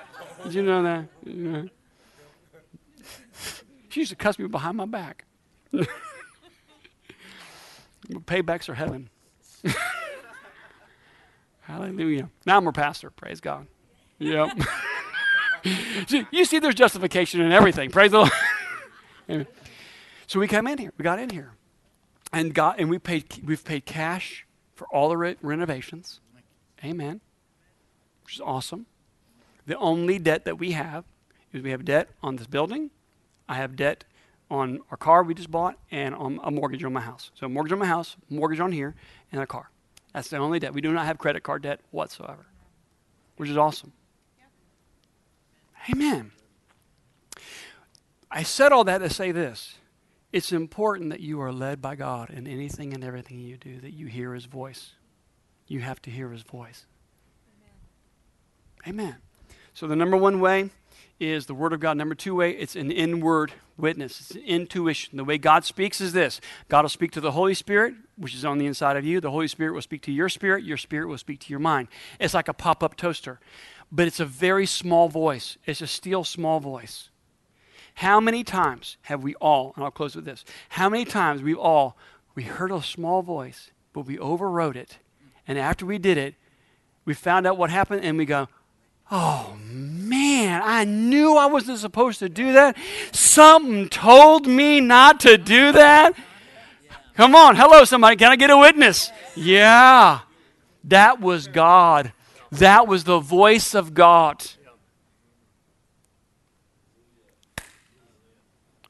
[0.44, 1.09] Did you know that?
[1.24, 1.62] Yeah.
[3.89, 5.24] She used to cuss me behind my back.
[8.09, 9.11] Paybacks are heaven.
[11.66, 12.30] Hallelujah.
[12.47, 13.10] Now I'm a pastor.
[13.10, 13.66] Praise God.
[14.18, 14.51] Yep.
[16.06, 17.90] see, you see, there's justification in everything.
[17.90, 18.30] Praise the Lord.
[19.28, 19.47] Amen.
[20.28, 20.93] so we come in here.
[20.97, 21.55] We got in here,
[22.32, 23.43] and got and we paid.
[23.44, 26.20] We've paid cash for all the re- renovations.
[26.84, 27.20] Amen.
[28.24, 28.86] Which is awesome.
[29.66, 31.05] The only debt that we have
[31.52, 32.90] is we have debt on this building.
[33.48, 34.05] I have debt
[34.48, 37.32] on our car we just bought and on a mortgage on my house.
[37.34, 38.94] So mortgage on my house, mortgage on here,
[39.32, 39.70] and a car.
[40.16, 40.72] That's the only debt.
[40.72, 42.47] We do not have credit card debt whatsoever,
[43.36, 43.93] which is awesome.
[45.90, 46.32] Amen.
[48.30, 49.74] I said all that to say this.
[50.32, 53.93] It's important that you are led by God in anything and everything you do, that
[53.93, 54.93] you hear His voice.
[55.66, 56.86] You have to hear His voice.
[58.88, 59.16] Amen.
[59.74, 60.70] So, the number one way
[61.18, 61.97] is the Word of God.
[61.97, 64.20] Number two way, it's an inward witness.
[64.20, 65.16] It's intuition.
[65.16, 68.44] The way God speaks is this God will speak to the Holy Spirit, which is
[68.44, 69.20] on the inside of you.
[69.20, 70.64] The Holy Spirit will speak to your spirit.
[70.64, 71.88] Your spirit will speak to your mind.
[72.20, 73.40] It's like a pop up toaster,
[73.90, 75.56] but it's a very small voice.
[75.64, 77.09] It's a still small voice.
[77.94, 81.59] How many times have we all, and I'll close with this, how many times we've
[81.59, 81.97] all,
[82.34, 84.98] we heard a small voice, but we overrode it.
[85.48, 86.34] And after we did it,
[87.06, 88.48] we found out what happened and we go,
[89.10, 89.56] oh
[90.12, 92.77] I knew I wasn't supposed to do that.
[93.12, 96.15] Something told me not to do that.
[97.15, 98.16] Come on, hello, somebody.
[98.16, 99.11] Can I get a witness?
[99.35, 100.20] Yeah.
[100.85, 102.12] That was God.
[102.53, 104.45] That was the voice of God.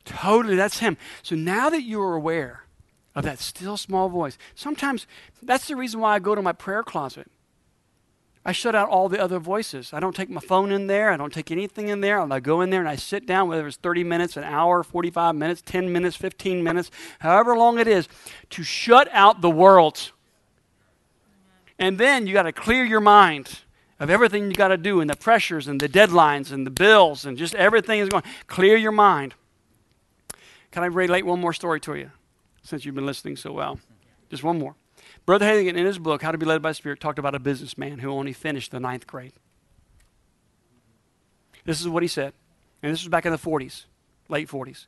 [0.04, 0.96] Totally, that's Him.
[1.22, 2.64] So now that you are aware
[3.14, 5.06] of that still small voice, sometimes
[5.42, 7.30] that's the reason why I go to my prayer closet.
[8.46, 9.92] I shut out all the other voices.
[9.92, 11.10] I don't take my phone in there.
[11.10, 12.20] I don't take anything in there.
[12.20, 15.34] I go in there and I sit down, whether it's 30 minutes, an hour, 45
[15.34, 18.06] minutes, 10 minutes, 15 minutes, however long it is,
[18.50, 20.12] to shut out the world.
[21.76, 23.62] And then you got to clear your mind
[23.98, 27.24] of everything you got to do and the pressures and the deadlines and the bills
[27.24, 28.22] and just everything is going.
[28.46, 29.34] Clear your mind.
[30.70, 32.12] Can I relate one more story to you
[32.62, 33.80] since you've been listening so well?
[34.30, 34.76] Just one more.
[35.24, 37.38] Brother Hagin, in his book, How to Be Led by the Spirit, talked about a
[37.38, 39.32] businessman who only finished the ninth grade.
[41.64, 42.32] This is what he said,
[42.82, 43.86] and this was back in the 40s,
[44.28, 44.86] late 40s.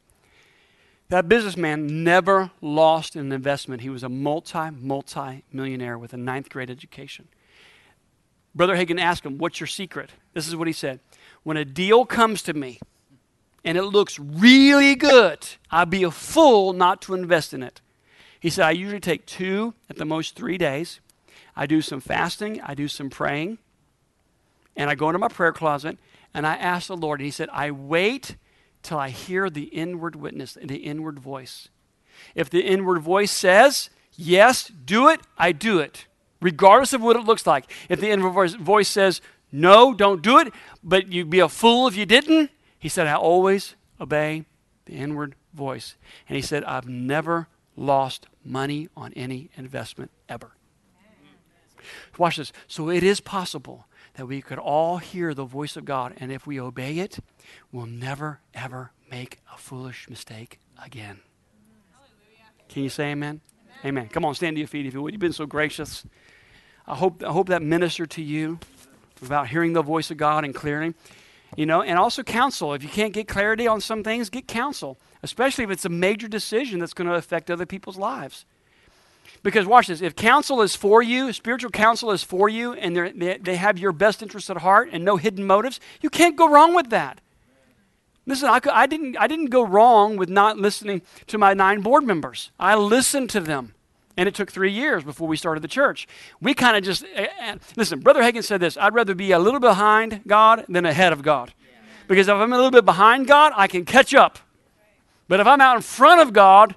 [1.08, 3.80] That businessman never lost an investment.
[3.80, 7.28] He was a multi, multi millionaire with a ninth grade education.
[8.54, 10.10] Brother Hagin asked him, What's your secret?
[10.34, 11.00] This is what he said
[11.44, 12.78] When a deal comes to me
[13.64, 17.80] and it looks really good, I'd be a fool not to invest in it.
[18.40, 21.00] He said, I usually take two, at the most three days.
[21.56, 23.58] I do some fasting, I do some praying,
[24.76, 25.98] and I go into my prayer closet
[26.32, 27.18] and I ask the Lord.
[27.20, 28.36] And he said, I wait
[28.82, 31.68] till I hear the inward witness, the inward voice.
[32.34, 36.06] If the inward voice says, yes, do it, I do it,
[36.40, 37.70] regardless of what it looks like.
[37.88, 39.20] If the voice, voice says,
[39.50, 40.52] no, don't do it,
[40.82, 44.44] but you'd be a fool if you didn't, he said, I always obey
[44.84, 45.96] the inward voice.
[46.28, 47.48] And he said, I've never
[47.78, 50.52] lost money on any investment ever.
[52.18, 52.52] Watch this.
[52.66, 56.46] So it is possible that we could all hear the voice of God, and if
[56.46, 57.18] we obey it,
[57.70, 61.20] we'll never, ever make a foolish mistake again.
[62.68, 63.40] Can you say amen?
[63.80, 63.86] amen?
[63.86, 64.08] Amen.
[64.08, 65.14] Come on, stand to your feet if you would.
[65.14, 66.04] You've been so gracious.
[66.86, 68.58] I hope, I hope that ministered to you
[69.24, 70.94] about hearing the voice of God and clearly.
[71.58, 72.72] You know, and also counsel.
[72.72, 76.28] If you can't get clarity on some things, get counsel, especially if it's a major
[76.28, 78.44] decision that's going to affect other people's lives.
[79.42, 83.38] Because watch this, if counsel is for you, spiritual counsel is for you, and they,
[83.38, 86.76] they have your best interest at heart and no hidden motives, you can't go wrong
[86.76, 87.20] with that.
[88.24, 92.04] Listen, I, I, didn't, I didn't go wrong with not listening to my nine board
[92.04, 92.52] members.
[92.60, 93.74] I listened to them.
[94.18, 96.08] And it took three years before we started the church.
[96.40, 99.60] We kind of just, uh, listen, Brother Hagin said this I'd rather be a little
[99.60, 101.54] behind God than ahead of God.
[102.08, 104.40] Because if I'm a little bit behind God, I can catch up.
[105.28, 106.74] But if I'm out in front of God,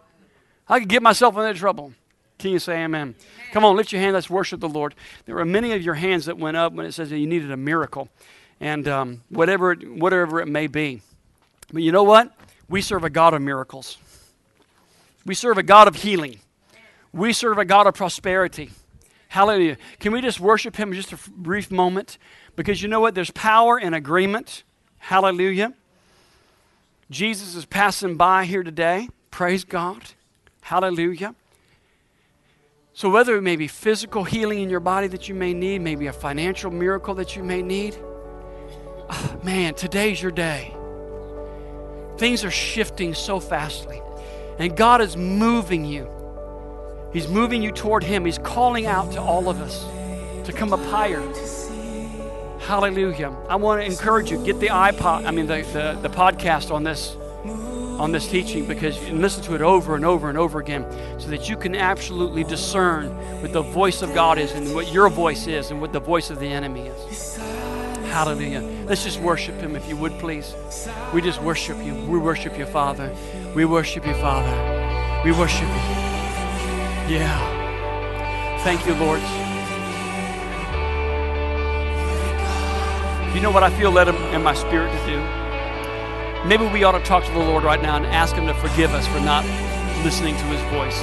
[0.69, 1.93] I could get myself into trouble.
[2.37, 3.15] Can you say amen?
[3.15, 3.15] amen?
[3.53, 4.13] Come on, lift your hand.
[4.13, 4.93] Let's worship the Lord.
[5.25, 7.49] There were many of your hands that went up when it says that you needed
[7.49, 8.07] a miracle.
[8.59, 11.01] And um, whatever, it, whatever it may be.
[11.73, 12.31] But you know what?
[12.69, 13.97] We serve a God of miracles.
[15.25, 16.39] We serve a God of healing.
[17.13, 18.71] We serve a God of prosperity.
[19.27, 19.77] Hallelujah.
[19.99, 22.17] Can we just worship Him just a brief moment?
[22.55, 23.15] Because you know what?
[23.15, 24.63] There's power in agreement.
[24.97, 25.73] Hallelujah.
[27.09, 29.09] Jesus is passing by here today.
[29.31, 30.01] Praise God.
[30.61, 31.35] Hallelujah.
[32.93, 36.07] So, whether it may be physical healing in your body that you may need, maybe
[36.07, 37.97] a financial miracle that you may need,
[39.09, 40.75] oh, man, today's your day.
[42.17, 44.01] Things are shifting so fastly,
[44.59, 46.20] and God is moving you.
[47.13, 48.25] He's moving you toward Him.
[48.25, 49.83] He's calling out to all of us
[50.45, 51.21] to come up higher.
[52.59, 53.35] Hallelujah.
[53.49, 56.83] I want to encourage you, get the iPod, I mean the, the, the podcast on
[56.83, 57.15] this
[57.99, 60.83] on this teaching because you listen to it over and over and over again
[61.19, 63.09] so that you can absolutely discern
[63.41, 66.31] what the voice of God is and what your voice is and what the voice
[66.31, 67.37] of the enemy is.
[67.37, 68.61] Hallelujah.
[68.87, 70.55] Let's just worship him if you would please.
[71.13, 71.93] We just worship you.
[71.93, 73.15] We worship you, Father.
[73.55, 75.21] We worship you, Father.
[75.23, 76.10] We worship you.
[77.11, 78.57] Yeah.
[78.63, 79.19] Thank you, Lord.
[83.35, 86.47] You know what I feel led in my spirit to do?
[86.47, 88.93] Maybe we ought to talk to the Lord right now and ask Him to forgive
[88.93, 89.43] us for not
[90.05, 90.97] listening to His voice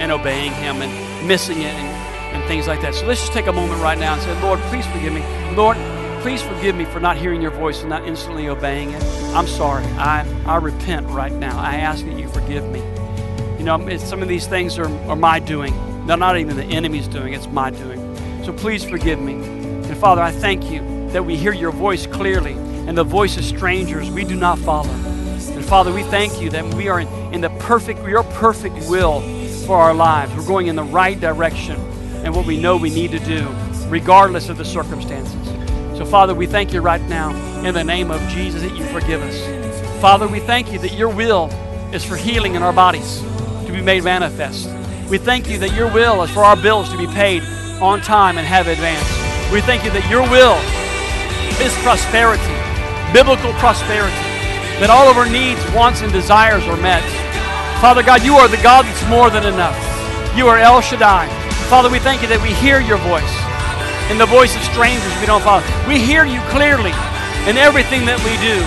[0.00, 2.96] and obeying Him and missing it and, and things like that.
[2.96, 5.22] So let's just take a moment right now and say, Lord, please forgive me.
[5.54, 5.76] Lord,
[6.20, 9.02] please forgive me for not hearing your voice and not instantly obeying it.
[9.36, 9.84] I'm sorry.
[9.98, 11.56] I, I repent right now.
[11.60, 12.82] I ask that you forgive me.
[13.58, 15.74] You know, some of these things are, are my doing.
[16.06, 17.98] They're not even the enemy's doing, it's my doing.
[18.44, 19.34] So please forgive me.
[19.34, 23.44] And Father, I thank you that we hear your voice clearly and the voice of
[23.44, 24.88] strangers we do not follow.
[24.88, 29.20] And Father, we thank you that we are in, in the perfect, your perfect will
[29.66, 30.32] for our lives.
[30.36, 31.74] We're going in the right direction
[32.24, 33.48] and what we know we need to do,
[33.88, 35.34] regardless of the circumstances.
[35.98, 37.30] So, Father, we thank you right now
[37.64, 40.00] in the name of Jesus that you forgive us.
[40.00, 41.50] Father, we thank you that your will
[41.92, 43.20] is for healing in our bodies
[43.78, 44.68] be made manifest.
[45.08, 47.42] We thank you that your will is for our bills to be paid
[47.78, 49.06] on time and have advance.
[49.54, 50.58] We thank you that your will
[51.62, 52.42] is prosperity,
[53.14, 54.18] biblical prosperity,
[54.82, 57.06] that all of our needs, wants, and desires are met.
[57.78, 59.78] Father God, you are the God that's more than enough.
[60.34, 61.30] You are El Shaddai.
[61.70, 63.34] Father, we thank you that we hear your voice.
[64.10, 65.62] In the voice of strangers, we don't follow.
[65.86, 66.94] We hear you clearly
[67.46, 68.58] in everything that we do.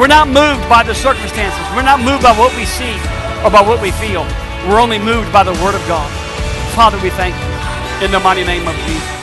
[0.00, 1.60] We're not moved by the circumstances.
[1.76, 2.96] We're not moved by what we see
[3.44, 4.22] or by what we feel.
[4.68, 6.10] We're only moved by the Word of God.
[6.74, 9.18] Father, we thank you in the mighty name of Jesus.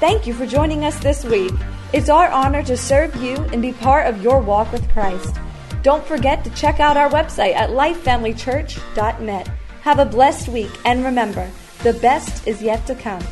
[0.00, 1.52] Thank you for joining us this week.
[1.92, 5.36] It's our honor to serve you and be part of your walk with Christ.
[5.82, 9.50] Don't forget to check out our website at lifefamilychurch.net.
[9.82, 11.48] Have a blessed week and remember,
[11.82, 13.22] the best is yet to come.